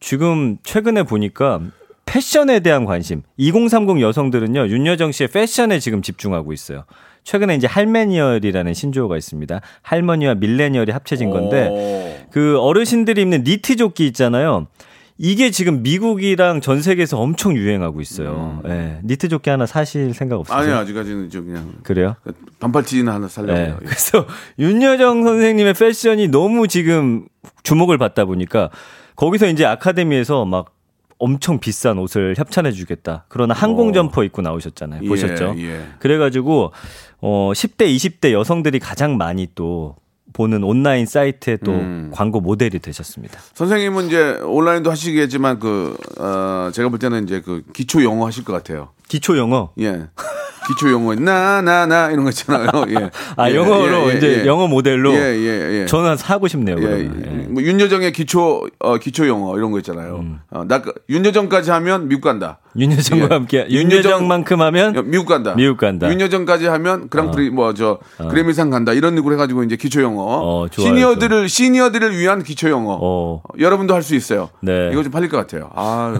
지금 0.00 0.56
최근에 0.62 1.02
보니까 1.02 1.60
패션에 2.06 2.60
대한 2.60 2.86
관심. 2.86 3.22
2030 3.36 4.00
여성들은요, 4.00 4.68
윤여정 4.68 5.12
씨의 5.12 5.28
패션에 5.28 5.78
지금 5.78 6.00
집중하고 6.00 6.54
있어요. 6.54 6.84
최근에 7.24 7.54
이제 7.54 7.66
할메니얼이라는 7.66 8.74
신조어가 8.74 9.16
있습니다. 9.16 9.60
할머니와 9.82 10.34
밀레니얼이 10.34 10.92
합쳐진 10.92 11.30
건데, 11.30 11.68
오. 11.70 12.30
그 12.30 12.58
어르신들이 12.58 13.22
입는 13.22 13.44
니트 13.44 13.76
조끼 13.76 14.06
있잖아요. 14.08 14.66
이게 15.18 15.50
지금 15.50 15.82
미국이랑 15.82 16.60
전 16.60 16.82
세계에서 16.82 17.18
엄청 17.20 17.56
유행하고 17.56 18.00
있어요. 18.00 18.60
예. 18.66 18.98
니트 19.04 19.28
조끼 19.28 19.50
하나 19.50 19.66
사실 19.66 20.14
생각 20.14 20.40
없으세요? 20.40 20.58
음. 20.58 20.62
아니 20.64 20.72
아직까지는 20.72 21.30
저 21.30 21.42
그냥 21.42 21.74
그래요? 21.84 22.16
반팔 22.58 22.82
티나 22.82 23.14
하나 23.14 23.28
살려고요. 23.28 23.66
네. 23.66 23.74
그래서 23.78 24.26
윤여정 24.58 25.22
선생님의 25.22 25.74
패션이 25.74 26.28
너무 26.28 26.66
지금 26.66 27.26
주목을 27.62 27.98
받다 27.98 28.24
보니까 28.24 28.70
거기서 29.14 29.46
이제 29.46 29.64
아카데미에서 29.64 30.44
막 30.44 30.74
엄청 31.22 31.60
비싼 31.60 31.98
옷을 31.98 32.34
협찬해 32.36 32.72
주겠다. 32.72 33.26
그러나 33.28 33.54
항공 33.54 33.92
점퍼 33.92 34.24
입고 34.24 34.42
나오셨잖아요. 34.42 35.02
예, 35.04 35.08
보셨죠? 35.08 35.54
예. 35.58 35.86
그래가지고 36.00 36.72
어 37.20 37.52
10대, 37.54 37.94
20대 37.94 38.32
여성들이 38.32 38.80
가장 38.80 39.16
많이 39.16 39.46
또 39.54 39.94
보는 40.32 40.64
온라인 40.64 41.06
사이트에 41.06 41.58
또 41.58 41.70
음. 41.72 42.10
광고 42.12 42.40
모델이 42.40 42.80
되셨습니다. 42.80 43.38
선생님은 43.54 44.06
이제 44.06 44.38
온라인도 44.42 44.90
하시겠지만 44.90 45.60
그 45.60 45.96
어, 46.18 46.70
제가 46.72 46.88
볼 46.88 46.98
때는 46.98 47.22
이제 47.22 47.40
그 47.40 47.62
기초 47.72 48.02
영어 48.02 48.26
하실 48.26 48.42
것 48.42 48.52
같아요. 48.52 48.88
기초 49.12 49.36
영어. 49.36 49.68
예. 49.78 50.06
기초 50.68 50.90
영어 50.92 51.12
나나 51.16 51.84
나 51.86 52.10
이런 52.12 52.22
거 52.24 52.30
있잖아요. 52.30 52.68
예. 52.88 53.10
아 53.36 53.50
예, 53.50 53.56
영어로 53.56 54.08
예, 54.08 54.12
예, 54.12 54.16
이제 54.16 54.40
예. 54.42 54.46
영어 54.46 54.68
모델로. 54.68 55.12
예, 55.12 55.18
예, 55.18 55.80
예. 55.82 55.86
저는 55.86 56.16
사고 56.16 56.46
싶네요. 56.48 56.76
예. 56.80 57.00
예. 57.02 57.46
뭐 57.48 57.60
윤여정의 57.62 58.12
기초 58.12 58.68
어, 58.78 58.96
기초 58.98 59.26
영어 59.28 59.58
이런 59.58 59.70
거 59.72 59.78
있잖아요. 59.80 60.20
음. 60.20 60.38
어, 60.50 60.64
나 60.66 60.80
그- 60.80 60.94
윤여정까지 61.10 61.70
하면 61.72 62.08
미국 62.08 62.22
간다. 62.22 62.60
윤여정과 62.78 63.24
예. 63.24 63.28
함께 63.34 63.66
윤여정- 63.66 63.90
윤여정만큼 63.90 64.62
하면 64.62 64.96
야, 64.96 65.02
미국 65.04 65.26
간다. 65.26 65.54
미국 65.56 65.76
간다. 65.78 66.08
윤여정까지 66.08 66.68
하면 66.68 67.08
그랑프리 67.10 67.50
뭐저 67.50 67.98
그래미상 68.30 68.70
간다. 68.70 68.92
이런 68.94 69.16
식으로 69.16 69.34
해가지고 69.34 69.64
이제 69.64 69.74
기초 69.76 70.00
영어. 70.00 70.22
어, 70.24 70.66
시니어들을 70.70 71.48
시니어들을 71.50 72.16
위한 72.16 72.42
기초 72.44 72.70
영어. 72.70 72.98
어. 73.02 73.42
여러분도 73.58 73.92
할 73.94 74.02
수 74.02 74.14
있어요. 74.14 74.48
네. 74.60 74.90
이거 74.92 75.02
좀 75.02 75.10
팔릴 75.12 75.28
것 75.28 75.36
같아요. 75.38 75.70
아, 75.74 76.14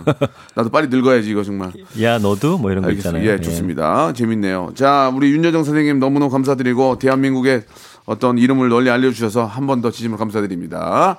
나도 0.56 0.68
빨리 0.70 0.88
늙어야지 0.88 1.30
이거 1.30 1.42
정말. 1.44 1.70
야 2.02 2.18
너도 2.18 2.58
뭐 2.58 2.70
이런 2.72 2.81
거 2.82 2.88
알겠습니다. 2.88 3.18
있잖아요. 3.18 3.38
예, 3.38 3.40
좋습니다. 3.40 4.12
재밌네요. 4.12 4.72
자, 4.74 5.10
우리 5.14 5.30
윤여정 5.32 5.64
선생님 5.64 5.98
너무너무 5.98 6.30
감사드리고 6.30 6.98
대한민국의 6.98 7.62
어떤 8.04 8.36
이름을 8.38 8.68
널리 8.68 8.90
알려주셔서 8.90 9.44
한 9.46 9.66
번 9.66 9.80
더 9.80 9.90
진심으로 9.90 10.18
감사드립니다. 10.18 11.16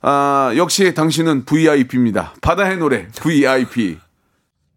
아, 0.00 0.52
역시 0.56 0.94
당신은 0.94 1.44
VIP입니다. 1.44 2.34
바다의 2.40 2.78
노래 2.78 3.06
VIP. 3.20 3.98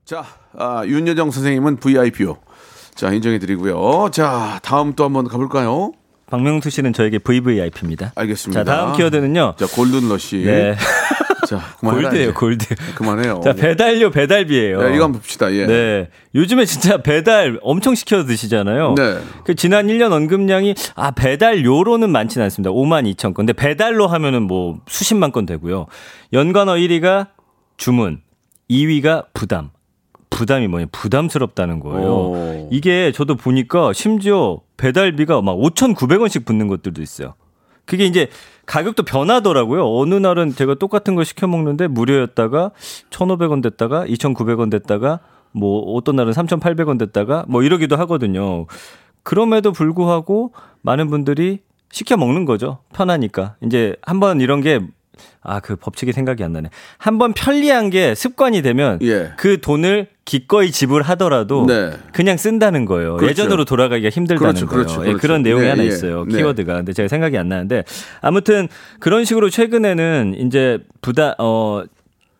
자, 0.05 0.23
아, 0.57 0.83
윤여정 0.85 1.31
선생님은 1.31 1.77
VIP요. 1.77 2.37
자, 2.93 3.11
인정해드리고요. 3.11 4.09
자, 4.11 4.59
다음 4.63 4.93
또 4.93 5.03
한번 5.03 5.27
가볼까요? 5.27 5.91
박명수 6.27 6.69
씨는 6.69 6.93
저에게 6.93 7.19
VVIP입니다. 7.19 8.11
알겠습니다. 8.15 8.63
자, 8.63 8.75
다음 8.75 8.95
키워드는요. 8.95 9.55
자, 9.57 9.65
골든 9.67 10.07
러시. 10.09 10.43
네. 10.45 10.75
자, 11.45 11.59
그만해라. 11.79 12.09
골드예요, 12.09 12.29
이제. 12.29 12.33
골드. 12.33 12.75
그만해요. 12.95 13.41
자, 13.43 13.53
배달료 13.53 14.09
배달비예요. 14.11 14.81
네, 14.81 14.95
이거 14.95 15.05
한번 15.05 15.21
봅시다. 15.21 15.51
예. 15.53 15.65
네. 15.65 16.09
요즘에 16.33 16.65
진짜 16.65 16.97
배달 16.97 17.59
엄청 17.61 17.95
시켜 17.95 18.25
드시잖아요. 18.25 18.95
네. 18.95 19.19
그 19.43 19.55
지난 19.55 19.87
1년 19.87 20.11
언급량이 20.11 20.75
아, 20.95 21.11
배달료로는 21.11 22.09
많지는 22.09 22.43
않습니다. 22.45 22.71
5만 22.71 23.11
2천 23.13 23.33
건. 23.33 23.45
근데 23.45 23.53
배달로 23.53 24.07
하면은 24.07 24.43
뭐 24.43 24.79
수십만 24.87 25.31
건 25.31 25.45
되고요. 25.45 25.85
연관어 26.33 26.73
1위가 26.73 27.27
주문, 27.77 28.21
2위가 28.69 29.25
부담. 29.33 29.69
부담이 30.29 30.67
뭐냐? 30.67 30.87
부담스럽다는 30.91 31.79
거예요. 31.79 32.09
오. 32.09 32.69
이게 32.71 33.13
저도 33.13 33.35
보니까 33.35 33.93
심지어 33.93 34.59
배달비가 34.75 35.41
막 35.41 35.55
5,900원씩 35.55 36.45
붙는 36.45 36.67
것들도 36.67 37.01
있어요. 37.01 37.35
그게 37.85 38.05
이제 38.05 38.27
가격도 38.65 39.03
변하더라고요. 39.03 39.85
어느 39.97 40.15
날은 40.15 40.55
제가 40.55 40.75
똑같은 40.75 41.15
걸 41.15 41.25
시켜 41.25 41.47
먹는데 41.47 41.87
무료였다가 41.87 42.71
1,500원 43.09 43.61
됐다가 43.61 44.05
2,900원 44.05 44.71
됐다가 44.71 45.19
뭐 45.51 45.93
어떤 45.93 46.15
날은 46.15 46.33
3,800원 46.33 46.99
됐다가 46.99 47.45
뭐 47.47 47.63
이러기도 47.63 47.95
하거든요. 47.97 48.65
그럼에도 49.23 49.71
불구하고 49.71 50.53
많은 50.81 51.09
분들이 51.09 51.59
시켜 51.91 52.17
먹는 52.17 52.45
거죠. 52.45 52.79
편하니까. 52.93 53.55
이제 53.63 53.95
한번 54.01 54.41
이런 54.41 54.61
게 54.61 54.81
아, 55.41 55.59
그 55.59 55.75
법칙이 55.75 56.11
생각이 56.11 56.43
안 56.43 56.53
나네. 56.53 56.69
한번 56.97 57.33
편리한 57.33 57.89
게 57.89 58.15
습관이 58.15 58.61
되면 58.61 58.99
예. 59.01 59.31
그 59.37 59.61
돈을 59.61 60.07
기꺼이 60.25 60.71
지불하더라도 60.71 61.65
네. 61.67 61.91
그냥 62.11 62.37
쓴다는 62.37 62.85
거예요. 62.85 63.17
그렇죠. 63.17 63.29
예전으로 63.29 63.65
돌아가기가 63.65 64.09
힘들다는 64.09 64.53
그렇죠, 64.53 64.65
거예요. 64.65 64.85
그렇죠, 64.85 65.01
예, 65.01 65.05
그렇죠. 65.05 65.21
그런 65.21 65.43
내용이 65.43 65.63
네, 65.63 65.69
하나 65.69 65.83
예. 65.83 65.87
있어요. 65.87 66.25
네. 66.25 66.37
키워드가. 66.37 66.73
근데 66.73 66.93
제가 66.93 67.07
생각이 67.07 67.37
안 67.37 67.47
나는데 67.47 67.83
아무튼 68.21 68.67
그런 68.99 69.23
식으로 69.23 69.49
최근에는 69.49 70.35
이제 70.39 70.79
부다 71.01 71.35
어 71.37 71.83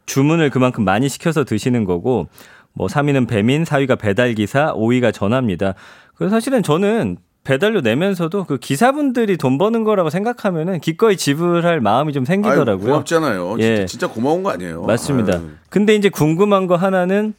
주문을 0.08 0.50
그만큼 0.50 0.84
많이 0.84 1.10
시켜서 1.10 1.44
드시는 1.44 1.86
거고 1.86 2.28
뭐 2.74 2.88
3위는 2.88 3.28
배민, 3.28 3.64
4위가 3.64 3.98
배달 3.98 4.34
기사, 4.34 4.74
5위가 4.74 5.14
전화입니다. 5.14 5.76
그래서 6.16 6.36
사실은 6.36 6.64
저는 6.64 7.18
배달료 7.46 7.80
내면서도 7.82 8.44
그 8.44 8.58
기사분들이 8.58 9.38
돈 9.38 9.58
버는 9.58 9.84
거라고 9.86 10.10
생각하면은 10.10 10.80
기꺼이 10.82 11.16
지불할 11.16 11.80
마음이 11.80 12.12
좀 12.12 12.26
생기더라고요. 12.26 12.86
아유, 12.88 12.92
고맙잖아요. 12.92 13.56
예. 13.60 13.76
진짜, 13.78 13.86
진짜 13.86 14.08
고마운 14.08 14.44
거 14.44 14.50
아니에요. 14.50 14.82
맞습니다. 14.82 15.34
아유. 15.38 15.50
근데 15.70 15.96
이제 15.96 16.10
궁금한 16.10 16.66
거 16.68 16.76
하나는 16.76 17.34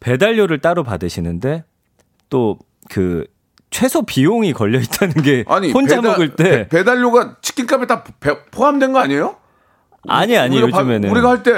배달료를 0.00 0.58
따로 0.60 0.82
받으시는데 0.82 1.64
또그 2.28 3.24
최소 3.70 4.02
비용이 4.02 4.52
걸려 4.52 4.80
있다는 4.80 5.14
게 5.22 5.44
아니 5.48 5.70
혼자 5.70 5.96
배달- 5.96 6.10
먹을 6.10 6.34
때 6.34 6.68
배, 6.68 6.82
달료가 6.82 7.36
치킨값에 7.40 7.86
다 7.86 8.02
배- 8.20 8.40
포함된 8.50 8.92
거 8.92 8.98
아니에요? 8.98 9.36
아니 10.08 10.36
아니 10.36 10.56
우리가 10.60 10.76
바- 10.78 10.82
요즘에는 10.82 11.08
우리가 11.10 11.30
할 11.30 11.42
때 11.44 11.52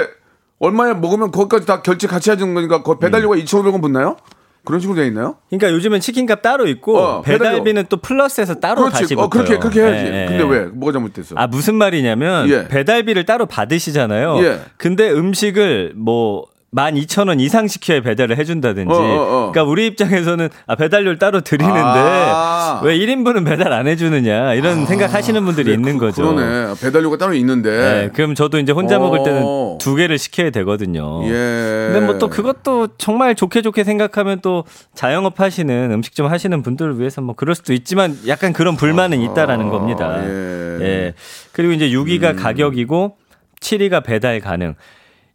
얼마에 0.59 0.93
먹으면 0.93 1.31
거기까지 1.31 1.65
다 1.65 1.81
결제 1.81 2.05
같이 2.07 2.29
하는 2.29 2.53
거니까 2.53 2.83
그 2.83 2.99
배달료가 2.99 3.35
음. 3.35 3.39
2,500원 3.41 3.81
붙나요? 3.81 4.17
그런 4.65 4.79
식으로 4.79 4.95
돼 4.97 5.07
있나요? 5.07 5.37
그러니까 5.49 5.71
요즘엔 5.71 6.01
치킨값 6.01 6.41
따로 6.41 6.67
있고 6.67 6.97
어. 6.97 7.21
배달비는 7.21 7.85
또 7.89 7.97
플러스해서 7.97 8.55
따로 8.55 8.81
그렇지. 8.83 9.01
다시 9.01 9.15
어, 9.15 9.29
그렇게 9.29 9.57
붙어요. 9.57 9.59
그렇게 9.59 9.81
해야지. 9.81 10.11
예, 10.11 10.23
예. 10.23 10.25
근데 10.27 10.43
왜 10.43 10.65
뭐가 10.65 10.91
잘못됐어? 10.91 11.35
아 11.37 11.47
무슨 11.47 11.75
말이냐면 11.75 12.49
예. 12.49 12.67
배달비를 12.67 13.25
따로 13.25 13.45
받으시잖아요. 13.45 14.43
예. 14.43 14.59
근데 14.77 15.09
음식을 15.11 15.93
뭐 15.95 16.45
12,000원 16.75 17.41
이상 17.41 17.67
시켜야 17.67 18.01
배달을 18.01 18.37
해준다든지. 18.37 18.93
어, 18.93 18.95
어, 18.95 19.01
어. 19.01 19.51
그러니까 19.51 19.63
우리 19.63 19.87
입장에서는 19.87 20.49
아, 20.67 20.75
배달료를 20.75 21.17
따로 21.17 21.41
드리는데 21.41 21.79
아. 21.81 22.79
왜 22.83 22.97
1인분은 22.99 23.43
배달 23.45 23.73
안 23.73 23.87
해주느냐 23.87 24.53
이런 24.53 24.85
생각하시는 24.85 25.43
분들이 25.45 25.73
있는 25.73 25.97
거죠. 25.97 26.33
그러네. 26.33 26.75
배달료가 26.79 27.17
따로 27.17 27.33
있는데. 27.33 27.69
네, 27.71 28.09
그럼 28.13 28.35
저도 28.35 28.59
이제 28.59 28.71
혼자 28.71 28.99
먹을 28.99 29.23
때는 29.23 29.41
어. 29.43 29.77
두 29.81 29.95
개를 29.95 30.17
시켜야 30.19 30.51
되거든요. 30.51 31.23
예. 31.25 31.89
근데 31.91 32.01
뭐 32.05 32.19
또 32.19 32.27
그것도 32.27 32.89
정말 32.97 33.33
좋게 33.33 33.61
좋게 33.61 33.83
생각하면 33.85 34.41
또 34.41 34.65
자영업 34.93 35.39
하시는 35.39 35.91
음식점 35.91 36.27
하시는 36.27 36.61
분들을 36.61 36.99
위해서 36.99 37.21
뭐 37.21 37.33
그럴 37.33 37.55
수도 37.55 37.71
있지만 37.73 38.17
약간 38.27 38.51
그런 38.51 38.75
불만은 38.75 39.21
있다라는 39.21 39.69
겁니다. 39.69 40.21
예. 40.23 40.77
예. 40.81 41.13
그리고 41.53 41.73
이제 41.73 41.89
6위가 41.89 42.31
음. 42.31 42.35
가격이고 42.35 43.15
7위가 43.61 44.03
배달 44.03 44.39
가능. 44.41 44.75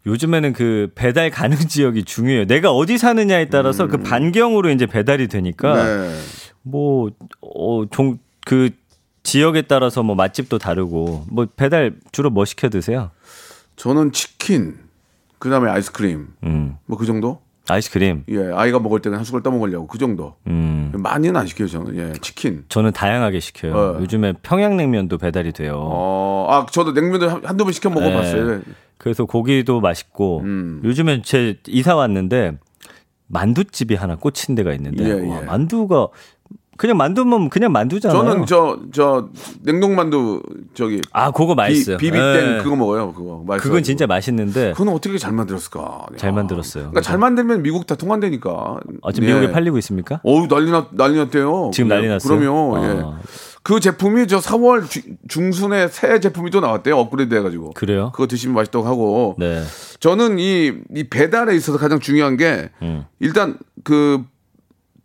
요즘에는 0.06 0.52
그 0.52 0.90
배달 0.94 1.30
가능 1.30 1.56
지역이 1.68 2.04
중요해요. 2.04 2.46
내가 2.46 2.70
어디 2.72 2.98
사느냐에 2.98 3.46
따라서 3.46 3.86
그 3.86 3.98
반경으로 3.98 4.70
이제 4.70 4.86
배달이 4.86 5.28
되니까 5.28 5.74
음. 5.74 6.08
네. 6.08 6.18
뭐, 6.62 7.10
어, 7.40 7.84
종, 7.90 8.18
그 8.46 8.70
지역에 9.22 9.62
따라서 9.62 10.02
뭐 10.02 10.14
맛집도 10.14 10.58
다르고 10.58 11.24
뭐 11.30 11.46
배달 11.56 11.94
주로 12.12 12.30
뭐 12.30 12.44
시켜 12.44 12.68
드세요? 12.68 13.10
저는 13.76 14.12
치킨, 14.12 14.76
그다음에 15.38 15.70
아이스크림, 15.70 16.28
음. 16.44 16.76
뭐그 16.86 17.06
정도? 17.06 17.40
아이스크림. 17.66 18.24
예, 18.28 18.50
아이가 18.52 18.78
먹을 18.78 19.00
때는 19.00 19.16
한 19.16 19.24
숟갈 19.24 19.42
떠먹으려고 19.42 19.86
그 19.86 19.96
정도. 19.96 20.34
음. 20.46 20.92
많이는 20.94 21.34
안 21.34 21.46
시켜요 21.46 21.66
저는. 21.66 21.96
예, 21.96 22.12
치킨. 22.20 22.64
저는 22.68 22.92
다양하게 22.92 23.40
시켜요. 23.40 23.74
어. 23.74 23.98
요즘에 24.02 24.34
평양냉면도 24.42 25.16
배달이 25.16 25.52
돼요. 25.52 25.78
어, 25.82 26.46
아 26.50 26.66
저도 26.70 26.92
냉면도 26.92 27.28
한- 27.30 27.40
한두 27.44 27.64
번 27.64 27.72
시켜 27.72 27.88
먹어봤어요. 27.88 28.48
네. 28.50 28.60
그래서 28.98 29.24
고기도 29.24 29.80
맛있고 29.80 30.40
음. 30.40 30.80
요즘에 30.85 31.22
제 31.22 31.59
이사 31.66 31.94
왔는데 31.96 32.59
만두집이 33.26 33.94
하나 33.94 34.16
꽂힌 34.16 34.54
데가 34.54 34.72
있는데 34.74 35.04
예, 35.04 35.12
와, 35.28 35.40
예. 35.42 35.44
만두가 35.44 36.09
그냥 36.76 36.96
만두면 36.96 37.50
그냥 37.50 37.70
만두잖아요. 37.70 38.18
저는 38.24 38.46
저 38.46 38.78
저 38.92 39.28
냉동 39.62 39.94
만두 39.94 40.42
저기 40.74 41.00
아 41.12 41.30
그거 41.30 41.54
맛있어요. 41.54 41.96
비, 41.98 42.07
비비땡 42.11 42.59
예. 42.59 42.62
그거 42.62 42.74
먹어요. 42.76 43.12
그거 43.12 43.44
맛있어. 43.46 43.62
그건 43.62 43.83
진짜 43.83 44.07
맛있는데 44.07 44.72
그건 44.72 44.88
어떻게 44.88 45.16
잘 45.18 45.33
만들었을까? 45.33 46.07
잘 46.16 46.30
야. 46.30 46.33
만들었어요. 46.33 46.85
그러니까 46.85 47.00
잘 47.00 47.18
만들면 47.18 47.62
미국 47.62 47.87
다 47.87 47.94
통한다니까. 47.94 48.80
아, 49.02 49.12
지금 49.12 49.28
예. 49.28 49.35
미국에 49.35 49.52
팔리고 49.52 49.78
있습니까? 49.78 50.20
어우 50.24 50.48
난리 50.48 50.70
났 50.70 50.88
난리 50.92 51.16
났대요. 51.16 51.70
지금 51.72 51.90
예, 51.90 51.94
난리 51.94 52.09
났어요? 52.09 52.38
그럼요. 52.38 52.76
아. 52.76 52.83
예. 52.88 53.02
그 53.64 53.81
제품이 53.81 54.27
저 54.29 54.38
4월 54.40 54.88
주- 54.88 55.00
중순에 55.27 55.88
새 55.88 56.20
제품이 56.20 56.50
또 56.50 56.61
나왔대요. 56.61 56.98
업그레이드 56.98 57.35
해가지고. 57.35 57.72
그래요? 57.72 58.12
그거 58.12 58.27
드시면 58.27 58.55
맛있다고 58.55 58.87
하고. 58.87 59.35
네. 59.38 59.62
저는 60.00 60.38
이, 60.38 60.74
이 60.94 61.05
배달에 61.09 61.57
있어서 61.57 61.79
가장 61.79 61.98
중요한 61.98 62.37
게 62.37 62.68
음. 62.83 63.07
일단 63.20 63.57
그 63.83 64.22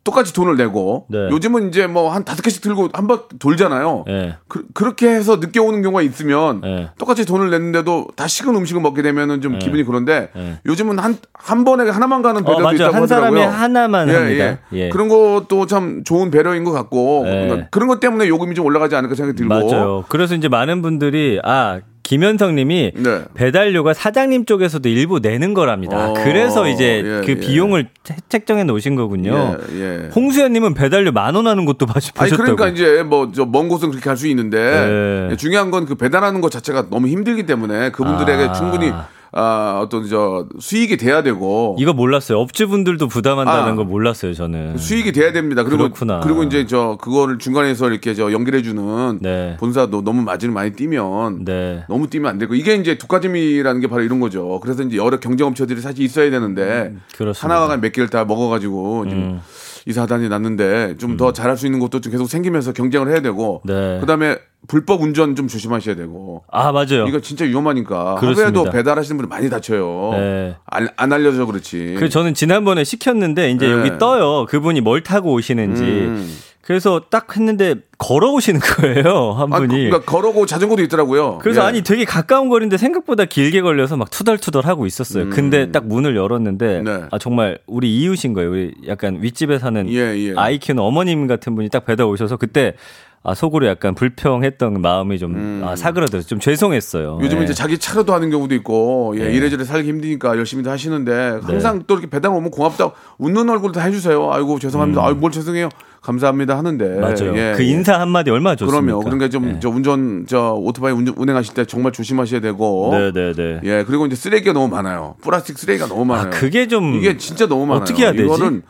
똑같이 0.04 0.34
돈을 0.34 0.56
내고 0.56 1.06
네. 1.10 1.30
요즘은 1.30 1.68
이제 1.70 1.86
뭐 1.88 2.10
한 2.10 2.24
다섯 2.24 2.42
개씩 2.42 2.62
들고 2.62 2.90
한 2.94 3.06
번 3.08 3.22
돌잖아요. 3.38 4.06
예. 4.08 4.38
그, 4.48 4.66
그렇게 4.74 5.08
해서 5.10 5.36
늦게 5.36 5.60
오는 5.60 5.82
경우가 5.82 6.02
있으면 6.02 6.62
예. 6.64 6.90
똑같이 6.98 7.26
돈을 7.26 7.50
냈는데도 7.52 8.08
다 8.16 8.28
식은 8.28 8.56
음식을 8.56 8.82
먹게 8.82 9.02
되면은 9.02 9.42
좀 9.42 9.60
기분이 9.60 9.84
그런데 9.84 10.30
예. 10.36 10.60
요즘은 10.66 10.98
한, 11.00 11.18
한 11.34 11.64
번에 11.66 11.90
하나만 11.90 12.22
가는 12.22 12.42
어, 12.42 12.44
배달도 12.46 12.64
맞아요. 12.64 12.76
있다고 12.76 12.96
한 12.96 13.04
하더라고요. 13.04 13.44
하나만 13.48 14.10
합니다. 14.10 14.58
예. 14.74 14.90
그런 14.90 15.10
것도 15.10 15.66
참 15.68 16.04
좋은 16.04 16.32
배려인 16.32 16.64
것 16.64 16.72
같고 16.72 17.26
예. 17.28 17.32
그러니까 17.48 17.68
그런 17.70 17.88
것 17.88 18.00
때문에 18.00 18.28
요금이 18.28 18.56
좀 18.56 18.66
올라가지 18.66 18.96
않을까 18.96 19.16
생각이 19.16 19.38
들고 19.38 19.54
맞아요. 19.54 20.06
그래서 20.10 20.34
이제 20.36 20.48
많은 20.48 20.82
분들이 20.82 21.40
아 21.44 21.82
김현성 22.10 22.56
님이 22.56 22.92
네. 22.96 23.22
배달료가 23.36 23.94
사장님 23.94 24.46
쪽에서도 24.46 24.90
일부 24.90 25.20
내는 25.20 25.54
거랍니다. 25.54 26.10
어, 26.10 26.14
그래서 26.16 26.68
이제 26.68 27.04
예, 27.06 27.22
그 27.24 27.34
예. 27.34 27.36
비용을 27.36 27.90
책- 28.04 28.28
책정해 28.32 28.64
놓으신 28.64 28.96
거군요. 28.96 29.56
예, 29.76 29.80
예. 30.06 30.10
홍수연 30.16 30.52
님은 30.54 30.74
배달료 30.74 31.12
만 31.12 31.36
원 31.36 31.46
하는 31.46 31.66
것도 31.66 31.86
보셨- 31.86 32.20
아니 32.20 32.32
보셨다고. 32.32 32.56
그러니까 32.56 32.68
이제 32.70 33.04
뭐 33.04 33.32
저 33.32 33.46
먼 33.46 33.68
곳은 33.70 33.92
그렇게 33.92 34.04
갈 34.10 34.18
수 34.18 34.26
있는데 34.28 35.28
네. 35.30 35.36
중요한 35.38 35.70
건 35.70 35.86
그 35.86 35.94
배달하는 35.94 36.42
것 36.42 36.50
자체가 36.50 36.88
너무 36.90 37.08
힘들기 37.10 37.46
때문에 37.46 37.92
그분들에게 37.92 38.44
아. 38.46 38.54
충분히 38.54 38.92
아, 39.32 39.80
어떤 39.84 40.08
저 40.08 40.48
수익이 40.60 40.98
돼야 40.98 41.22
되고 41.22 41.76
이거 41.80 41.94
몰랐어요. 41.94 42.40
업주분들도 42.40 43.08
부담한다는 43.08 43.74
아. 43.74 43.76
거 43.76 43.84
몰랐어요, 43.84 44.34
저는. 44.34 44.78
수익이 44.78 45.12
돼야 45.12 45.32
됩니다. 45.32 45.64
그리고 45.64 45.84
그렇구나. 45.84 46.20
그리고 46.22 46.44
이제 46.44 46.66
저 46.66 46.98
그거를 47.00 47.38
중간에서 47.38 47.90
이렇게 47.90 48.16
저 48.16 48.32
연결해 48.32 48.62
주는 48.64 49.20
네. 49.22 49.56
본사도 49.60 50.04
너무 50.04 50.24
마진을 50.24 50.54
많이 50.54 50.72
띄면 50.74 51.46
네. 51.46 51.84
너무 51.88 52.10
뛰면 52.10 52.30
안 52.30 52.38
되고 52.40 52.56
이게 52.56 52.76
이제 52.76 52.98
독과점이라는 52.98 53.82
게 53.82 53.88
바로 53.88 54.02
이런 54.02 54.20
거죠. 54.20 54.60
그래서 54.62 54.82
이제 54.84 54.98
여러 54.98 55.20
경쟁업체들이 55.20 55.82
사실 55.82 56.04
있어야 56.04 56.32
되는데 56.32 56.92
음, 56.94 57.02
그렇습니다. 57.16 57.56
하나가 57.56 57.78
몇 57.78 57.92
개를 57.92 58.10
다 58.10 58.26
먹어 58.26 58.50
가지고 58.50 59.06
지금 59.08 59.24
음. 59.24 59.42
이사단이 59.86 60.30
났는데 60.30 60.98
좀더 60.98 61.34
잘할 61.34 61.58
수 61.58 61.66
있는 61.66 61.80
것도 61.80 62.02
좀 62.02 62.12
계속 62.12 62.28
생기면서 62.28 62.74
경쟁을 62.74 63.10
해야 63.10 63.22
되고 63.22 63.62
네. 63.66 64.00
그다음에 64.00 64.38
불법 64.68 65.02
운전 65.02 65.36
좀 65.36 65.48
조심하셔야 65.48 65.96
되고 65.96 66.44
아, 66.52 66.72
맞아요. 66.72 67.08
이거 67.08 67.20
진짜 67.22 67.46
위험하니까 67.46 68.16
그렇습니다. 68.16 68.60
하루에도 68.60 68.72
배달하시는 68.72 69.18
분이 69.18 69.30
많이 69.30 69.50
다쳐요. 69.50 70.10
네. 70.14 70.56
안, 70.66 70.90
안 70.98 71.14
알려져 71.14 71.46
그렇지. 71.46 71.96
그 71.98 72.10
저는 72.10 72.34
지난번에 72.34 72.84
시켰는데 72.84 73.52
이제 73.52 73.68
네. 73.68 73.72
여기 73.74 73.98
떠요. 73.98 74.46
그분이 74.48 74.82
뭘 74.82 75.02
타고 75.02 75.32
오시는지. 75.34 75.84
음. 75.84 76.38
그래서 76.70 77.02
딱 77.10 77.36
했는데 77.36 77.78
걸어오시는 77.98 78.60
거예요, 78.60 79.32
한 79.32 79.52
아, 79.52 79.58
분이. 79.58 79.90
그러니까 79.90 80.02
걸어고 80.02 80.46
자전거도 80.46 80.84
있더라고요. 80.84 81.40
그래서 81.40 81.64
예. 81.64 81.66
아니 81.66 81.82
되게 81.82 82.06
가까운 82.06 82.48
거리인데 82.48 82.78
생각보다 82.78 83.26
길게 83.26 83.62
걸려서 83.62 83.98
막 83.98 84.12
투덜투덜 84.12 84.68
하고 84.68 84.86
있었어요. 84.86 85.24
음. 85.24 85.30
근데 85.32 85.72
딱 85.72 85.88
문을 85.88 86.16
열었는데 86.16 86.84
네. 86.84 87.04
아 87.10 87.18
정말 87.18 87.58
우리 87.66 87.98
이웃인 87.98 88.34
거예요. 88.34 88.52
우리 88.52 88.76
약간 88.88 89.18
윗집에 89.20 89.58
사는 89.58 89.90
예, 89.90 90.16
예. 90.16 90.34
아이 90.36 90.60
키우는 90.60 90.84
어머님 90.84 91.26
같은 91.26 91.56
분이 91.56 91.70
딱 91.70 91.86
배달 91.86 92.06
오셔서 92.06 92.38
그때 92.38 92.76
아 93.24 93.34
속으로 93.34 93.66
약간 93.66 93.96
불평했던 93.96 94.80
마음이 94.80 95.18
좀 95.18 95.64
아, 95.66 95.76
사그라들어서 95.76 96.28
좀 96.28 96.40
죄송했어요. 96.40 97.18
음. 97.18 97.24
요즘 97.24 97.40
예. 97.40 97.46
이제 97.46 97.54
자기 97.56 97.80
차로도 97.80 98.14
하는 98.14 98.30
경우도 98.30 98.54
있고 98.54 99.16
예, 99.18 99.24
네. 99.24 99.34
이래저래 99.34 99.64
살기 99.64 99.90
힘드니까 99.90 100.38
열심히도 100.38 100.70
하시는데 100.70 101.40
항상 101.42 101.82
또 101.88 101.96
이렇게 101.96 102.08
배달 102.12 102.32
오면 102.32 102.52
고맙다 102.52 102.92
웃는 103.18 103.50
얼굴 103.50 103.72
다 103.72 103.82
해주세요. 103.82 104.32
아이고 104.32 104.60
죄송합니다. 104.60 105.04
아이고 105.04 105.20
뭘 105.20 105.32
죄송해요. 105.32 105.70
감사합니다 106.10 106.58
하는데 106.58 106.84
음. 106.86 107.02
맞아요. 107.02 107.38
예, 107.38 107.54
그 107.56 107.64
예. 107.64 107.68
인사 107.68 108.00
한마디 108.00 108.32
얼마나 108.32 108.56
좋습니까? 108.56 108.82
그럼요. 108.82 109.04
그러니까 109.04 109.30
좀 109.30 109.48
예. 109.56 109.60
저 109.60 109.70
운전 109.70 110.26
저 110.28 110.54
오토바이 110.54 110.92
운전, 110.92 111.14
운행하실 111.18 111.54
때 111.54 111.66
정말 111.66 111.92
조심하셔야 111.92 112.40
되고 112.42 112.90
네네네. 112.92 113.62
예 113.64 113.84
그리고 113.86 114.08
이제 114.08 114.16
쓰레기가 114.16 114.54
너무 114.54 114.68
많아요. 114.70 115.16
플라스틱 115.22 115.60
쓰레기가 115.60 115.88
너무 115.88 116.06
많아요. 116.06 116.28
아 116.28 116.30
그게 116.32 116.68
좀 116.68 116.96
이게 116.96 117.18
진짜 117.18 117.48
너무 117.48 117.66
많아요. 117.68 117.82
어떻게 117.84 118.04
해야 118.04 118.12
되지? 118.12 118.24
이거는 118.24 118.64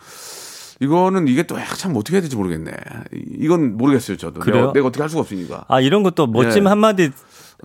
이거는 0.81 1.27
이게 1.27 1.43
또 1.43 1.57
참 1.77 1.95
어떻게 1.95 2.15
해야 2.15 2.21
될지 2.21 2.35
모르겠네. 2.35 2.71
이건 3.39 3.77
모르겠어요. 3.77 4.17
저도 4.17 4.41
그래요? 4.41 4.61
내가, 4.61 4.73
내가 4.73 4.87
어떻게 4.87 5.01
할 5.01 5.09
수가 5.09 5.21
없으니까. 5.21 5.63
아 5.69 5.79
이런 5.79 6.03
것도 6.03 6.27
멋짐 6.27 6.65
예. 6.65 6.67
한마디 6.69 7.11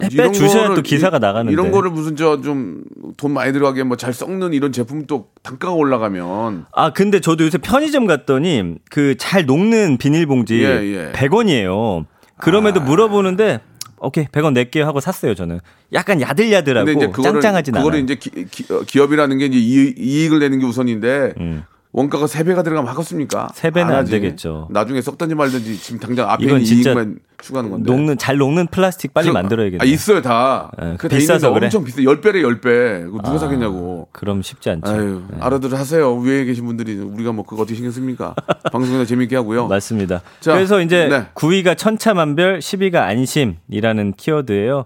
빼 0.00 0.08
이런 0.10 0.32
주셔야 0.32 0.74
또 0.74 0.82
기사가 0.82 1.18
이- 1.18 1.20
나가는데. 1.20 1.52
이런 1.52 1.70
거를 1.70 1.90
무슨 1.90 2.16
저 2.16 2.40
좀 2.42 2.82
돈 3.16 3.32
많이 3.32 3.52
들어가게 3.52 3.84
뭐 3.84 3.96
잘 3.96 4.12
썩는 4.12 4.52
이런 4.52 4.72
제품 4.72 5.06
또 5.06 5.28
단가가 5.42 5.72
올라가면 5.74 6.66
아 6.72 6.92
근데 6.92 7.20
저도 7.20 7.44
요새 7.44 7.58
편의점 7.58 8.06
갔더니 8.06 8.74
그 8.90 9.14
잘 9.16 9.46
녹는 9.46 9.98
비닐봉지 9.98 10.62
예, 10.62 10.66
예. 10.82 11.12
100원이에요. 11.12 12.06
그럼에도 12.38 12.80
물어보는데 12.80 13.60
오케이 13.98 14.26
100원 14.26 14.52
낼게요 14.52 14.84
하고 14.86 15.00
샀어요 15.00 15.34
저는. 15.34 15.60
약간 15.92 16.20
야들야들하고 16.20 16.84
근데 16.86 16.98
이제 17.04 17.12
그거를 17.12 17.40
짱짱하진 17.40 17.74
않아요. 17.76 17.84
그거를 17.84 18.02
이제 18.04 18.16
기, 18.16 19.00
업이라는게 19.00 19.46
이제 19.46 19.58
이- 19.58 19.94
이익을 19.96 20.40
내는 20.40 20.58
게 20.58 20.66
우선인데 20.66 21.34
음. 21.38 21.62
원가가 21.92 22.26
세 22.26 22.42
배가 22.42 22.64
들어가면 22.64 22.90
하겠습니까? 22.90 23.48
세 23.54 23.70
배는 23.70 23.92
안 23.92 23.98
하지. 24.00 24.10
되겠죠. 24.10 24.66
나중에 24.72 25.00
썩든지 25.00 25.36
말든지 25.36 25.78
지금 25.78 26.00
당장 26.00 26.28
앞에 26.28 26.42
이건 26.44 26.56
있는 26.56 26.64
진짜 26.66 26.90
이익만 26.90 27.18
추가하는 27.44 27.70
건데. 27.70 27.90
녹는 27.92 28.16
잘 28.18 28.36
녹는 28.38 28.66
플라스틱 28.68 29.12
빨리 29.12 29.26
저- 29.26 29.32
만들어야겠네. 29.32 29.82
아, 29.82 29.84
있어요, 29.84 30.22
다. 30.22 30.70
다 30.98 31.08
비싸서 31.08 31.52
그래? 31.52 31.66
엄청 31.66 31.84
비싸. 31.84 31.98
10배래, 32.00 32.42
10배. 32.42 33.04
그거 33.04 33.18
누가 33.22 33.34
아, 33.34 33.38
사겠냐고. 33.38 34.08
그럼 34.12 34.42
쉽지 34.42 34.70
않죠. 34.70 34.90
아유, 34.90 35.22
네. 35.30 35.36
알아들 35.40 35.72
하세요. 35.74 36.14
위에 36.16 36.44
계신 36.44 36.64
분들이. 36.64 36.98
우리가 36.98 37.32
뭐 37.32 37.44
그거 37.44 37.62
어떻게 37.62 37.74
신경 37.74 37.92
씁니까? 37.92 38.34
방송이나 38.72 39.04
재밌게 39.04 39.36
하고요. 39.36 39.68
맞습니다. 39.68 40.22
자, 40.40 40.54
그래서 40.54 40.80
이제 40.80 41.06
네. 41.08 41.26
9위가 41.34 41.76
천차만별, 41.76 42.60
10위가 42.60 42.96
안심이라는 42.96 44.14
키워드예요. 44.16 44.84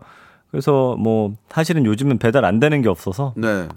그래서 0.50 0.96
뭐 0.98 1.34
사실은 1.50 1.84
요즘은 1.84 2.18
배달 2.18 2.46
안 2.46 2.58
되는 2.58 2.80
게 2.80 2.88
없어서 2.88 3.34
네. 3.36 3.68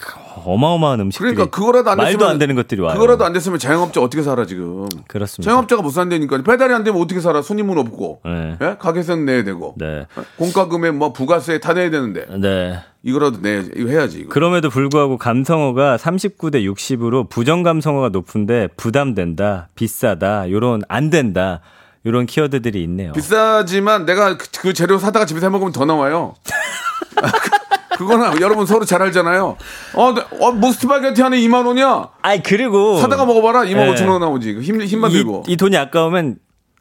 어마어마한 0.45 1.01
음식들이 1.01 1.33
그러니까 1.33 1.55
그거라도 1.55 1.91
안 1.91 1.97
됐으면 1.97 2.13
말도 2.13 2.27
안 2.27 2.37
되는 2.37 2.55
것들이 2.55 2.81
와요. 2.81 2.93
그거라도 2.93 3.25
안 3.25 3.33
됐으면 3.33 3.59
자영업자 3.59 4.01
어떻게 4.01 4.23
살아 4.23 4.45
지금? 4.45 4.87
그렇습니다. 5.07 5.49
자영업자가 5.49 5.81
못 5.81 5.89
산다니까 5.89 6.41
배달이 6.43 6.73
안 6.73 6.85
되면 6.85 7.01
어떻게 7.01 7.19
살아? 7.19 7.41
손님은 7.41 7.77
없고, 7.77 8.21
네. 8.23 8.57
예? 8.61 8.75
가게세는 8.79 9.25
내야 9.25 9.43
되고, 9.43 9.75
네. 9.77 10.05
공과금에 10.37 10.91
뭐 10.91 11.11
부가세 11.11 11.59
다 11.59 11.73
내야 11.73 11.89
되는데 11.89 12.25
네. 12.39 12.79
이거라도 13.03 13.41
내 13.41 13.63
이거 13.75 13.89
해야지. 13.89 14.19
이거. 14.19 14.29
그럼에도 14.29 14.69
불구하고 14.69 15.17
감성어가 15.17 15.97
39대 15.97 16.63
60으로 16.71 17.27
부정 17.29 17.63
감성어가 17.63 18.09
높은데 18.09 18.69
부담된다, 18.77 19.67
비싸다, 19.75 20.49
요런 20.49 20.83
안 20.87 21.09
된다. 21.09 21.59
요런 22.05 22.25
키워드들이 22.25 22.81
있네요. 22.83 23.13
비싸지만 23.13 24.05
내가 24.05 24.37
그, 24.37 24.47
그 24.59 24.73
재료 24.73 24.97
사다가 24.97 25.25
집에서 25.25 25.47
해 25.47 25.49
먹으면 25.49 25.71
더 25.71 25.85
나와요. 25.85 26.35
그거는 27.97 28.41
여러분 28.41 28.65
서로 28.65 28.83
잘 28.85 29.01
알잖아요. 29.03 29.57
어, 29.93 30.13
네, 30.13 30.23
어, 30.39 30.51
뭐 30.51 30.71
스파게티 30.71 31.21
하나 31.21 31.35
2만 31.35 31.67
원이야? 31.67 32.09
아이 32.23 32.41
그리고 32.41 32.97
사다가 32.99 33.25
먹어봐라 33.25 33.61
2만 33.61 33.75
네. 33.75 33.93
5천 33.93 34.09
원 34.09 34.21
나오지. 34.21 34.53
그힘 34.55 34.81
힘만 34.81 35.11
이, 35.11 35.13
들고. 35.15 35.43
이 35.47 35.55
돈이 35.55 35.77
아까우면 35.77 36.37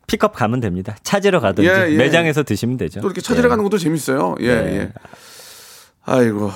픽업 0.06 0.34
가면 0.34 0.60
됩니다. 0.60 0.96
찾으러 1.02 1.40
가든지 1.40 1.68
예, 1.68 1.88
예. 1.90 1.96
매장에서 1.96 2.42
드시면 2.42 2.78
되죠. 2.78 3.00
또 3.00 3.08
이렇게 3.08 3.20
찾으러 3.20 3.44
예. 3.46 3.48
가는 3.48 3.62
것도 3.62 3.76
재밌어요. 3.76 4.36
예, 4.40 4.54
네. 4.54 4.76
예. 4.76 4.92
아이고. 6.06 6.50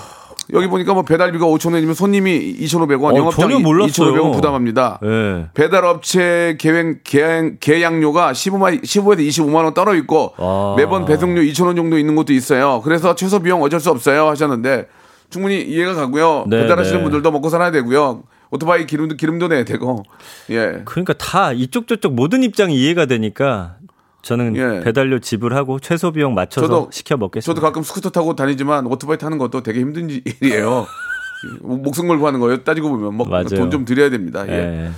여기 0.52 0.66
보니까 0.66 0.92
뭐 0.94 1.02
배달비가 1.02 1.46
5천 1.46 1.72
원이면 1.72 1.94
손님이 1.94 2.56
2,500원, 2.60 3.14
어, 3.14 3.16
영업장 3.16 3.48
전혀 3.48 3.58
몰랐어요. 3.58 4.12
2,500원 4.12 4.32
부담합니다. 4.34 5.00
예. 5.02 5.46
배달업체 5.54 6.56
계획, 6.58 7.02
계양, 7.04 7.56
계약료가 7.60 8.32
15만, 8.32 8.82
15에서 8.82 9.26
25만 9.26 9.64
원 9.64 9.74
떨어 9.74 9.94
있고 9.94 10.34
아. 10.36 10.74
매번 10.76 11.06
배송료 11.06 11.40
2천 11.40 11.66
원 11.66 11.76
정도 11.76 11.98
있는 11.98 12.14
것도 12.14 12.32
있어요. 12.32 12.82
그래서 12.84 13.14
최소 13.14 13.40
비용 13.40 13.62
어쩔 13.62 13.80
수 13.80 13.90
없어요 13.90 14.28
하셨는데 14.28 14.86
충분히 15.30 15.62
이해가 15.62 15.94
가고요. 15.94 16.44
네, 16.48 16.60
배달하시는 16.62 16.98
네. 16.98 17.02
분들도 17.02 17.30
먹고 17.30 17.48
살아야 17.48 17.70
되고요. 17.70 18.24
오토바이 18.50 18.86
기름도 18.86 19.16
기름도 19.16 19.48
내야 19.48 19.64
되고 19.64 20.04
예. 20.50 20.82
그러니까 20.84 21.12
다 21.14 21.52
이쪽 21.52 21.88
저쪽 21.88 22.14
모든 22.14 22.44
입장이 22.44 22.76
이해가 22.76 23.06
되니까 23.06 23.76
저는 24.24 24.56
예. 24.56 24.80
배달료 24.82 25.18
지불하고 25.18 25.78
최소 25.80 26.10
비용 26.10 26.34
맞춰서 26.34 26.66
저도- 26.88 26.92
시켜 26.92 27.16
먹겠습니다. 27.16 27.46
저도 27.54 27.60
가끔 27.64 27.82
스쿠터 27.82 28.10
타고 28.10 28.34
다니지만 28.34 28.86
오토바이 28.86 29.18
타는 29.18 29.38
것도 29.38 29.62
되게 29.62 29.80
힘든 29.80 30.08
일이에요. 30.10 30.86
목숨 31.60 32.08
걸고 32.08 32.26
하는 32.26 32.40
거예요. 32.40 32.64
따지고 32.64 32.88
보면 32.88 33.14
뭐. 33.14 33.26
돈 33.44 33.70
좀 33.70 33.84
드려야 33.84 34.08
됩니다. 34.10 34.44
예. 34.48 34.52
예. 34.86 34.90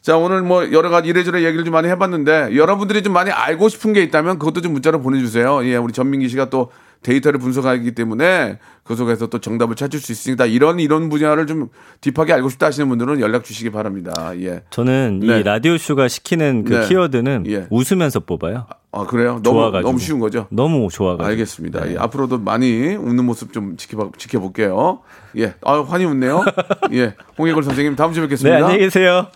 자, 0.00 0.16
오늘 0.16 0.40
뭐 0.40 0.72
여러 0.72 0.88
가지 0.88 1.10
이래저래 1.10 1.44
얘기를 1.44 1.62
좀 1.64 1.72
많이 1.74 1.88
해봤는데 1.88 2.56
여러분들이 2.56 3.02
좀 3.02 3.12
많이 3.12 3.30
알고 3.30 3.68
싶은 3.68 3.92
게 3.92 4.02
있다면 4.02 4.38
그것도 4.38 4.62
좀 4.62 4.72
문자로 4.72 5.00
보내주세요. 5.02 5.62
예, 5.66 5.76
우리 5.76 5.92
전민기 5.92 6.28
씨가 6.30 6.48
또 6.48 6.70
데이터를 7.02 7.40
분석하기 7.40 7.92
때문에 7.94 8.58
그 8.84 8.94
속에서 8.94 9.28
또 9.28 9.38
정답을 9.38 9.76
찾을 9.76 10.00
수 10.00 10.12
있으니까 10.12 10.46
이런 10.46 10.80
이런 10.80 11.08
분야를 11.08 11.46
좀 11.46 11.68
딥하게 12.00 12.32
알고 12.34 12.48
싶다 12.50 12.66
하시는 12.66 12.88
분들은 12.88 13.20
연락 13.20 13.44
주시기 13.44 13.70
바랍니다. 13.70 14.32
예. 14.40 14.62
저는 14.70 15.20
네. 15.20 15.40
이 15.40 15.42
라디오 15.42 15.78
쇼가 15.78 16.08
시키는 16.08 16.64
그 16.64 16.74
네. 16.74 16.88
키워드는 16.88 17.44
예. 17.48 17.66
웃으면서 17.70 18.20
뽑아요. 18.20 18.66
아, 18.92 19.06
그래요? 19.06 19.40
너무, 19.42 19.60
좋아가지고. 19.60 19.88
너무 19.88 19.98
쉬운 20.00 20.18
거죠? 20.18 20.46
너무 20.50 20.88
좋아가지고. 20.90 21.28
알겠습니다. 21.28 21.84
네. 21.84 21.92
예, 21.92 21.96
앞으로도 21.98 22.38
많이 22.38 22.96
웃는 22.96 23.24
모습 23.24 23.52
좀 23.52 23.76
지켜봐, 23.76 24.10
지켜볼게요. 24.18 25.00
예. 25.38 25.54
아, 25.62 25.80
환히 25.82 26.04
웃네요. 26.04 26.44
예. 26.92 27.14
홍예걸 27.38 27.62
선생님, 27.62 27.94
다음 27.94 28.12
주에 28.12 28.22
네, 28.22 28.26
뵙겠습니다. 28.26 28.56
안녕히 28.56 28.78
계세요. 28.78 29.28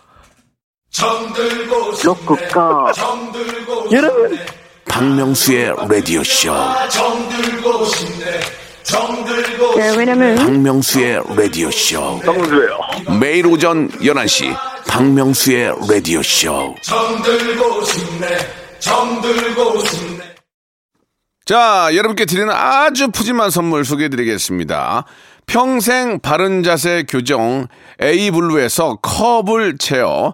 로쿠가 2.03 2.91
여러분 3.91 4.37
박명수의 4.87 5.73
라디오 5.89 6.23
쇼 6.23 6.53
네, 9.75 9.95
왜냐면 9.97 10.35
박명수의 10.35 11.21
라디오 11.35 11.69
쇼 11.71 12.21
정수예요. 12.23 12.79
매일 13.19 13.47
오전 13.47 13.89
11시 13.89 14.55
박명수의 14.87 15.73
라디오 15.89 16.21
쇼 16.21 16.75
자, 21.45 21.89
여러분께 21.93 22.25
드리는 22.25 22.49
아주 22.51 23.09
푸짐한 23.11 23.51
선물 23.51 23.85
소개해 23.85 24.09
드리겠습니다. 24.09 25.05
평생 25.45 26.19
바른 26.19 26.63
자세 26.63 27.05
교정 27.07 27.67
A블루에서 28.01 28.97
컵을 29.01 29.77
채워 29.77 30.33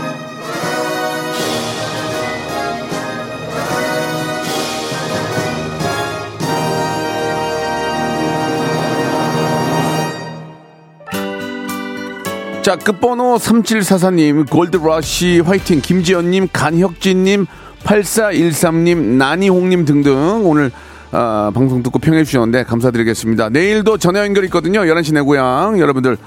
자, 12.61 12.75
끝번호 12.75 13.37
3744님, 13.37 14.47
골드러쉬 14.47 15.39
화이팅, 15.39 15.81
김지연님, 15.81 16.49
간혁진님, 16.53 17.47
8413님, 17.83 18.97
나니홍님 18.97 19.85
등등 19.85 20.41
오늘 20.45 20.71
아, 21.11 21.51
방송 21.53 21.81
듣고 21.81 21.97
평해 21.97 22.23
주셨는데 22.23 22.63
감사드리겠습니다. 22.63 23.49
내일도 23.49 23.97
전화 23.97 24.23
연결 24.23 24.45
있거든요. 24.45 24.81
11시 24.81 25.13
내 25.13 25.21
고향 25.21 25.79
여러분들 25.79 26.17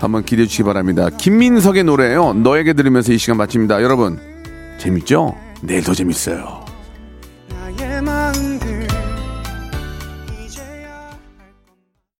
한번 0.00 0.24
기대해 0.24 0.46
주시기 0.46 0.64
바랍니다. 0.64 1.10
김민석의 1.10 1.84
노래요. 1.84 2.32
너에게 2.32 2.72
들으면서 2.72 3.12
이 3.12 3.18
시간 3.18 3.36
마칩니다. 3.36 3.82
여러분 3.82 4.18
재밌죠? 4.78 5.36
내일 5.60 5.84
더 5.84 5.94
재밌어요. 5.94 6.61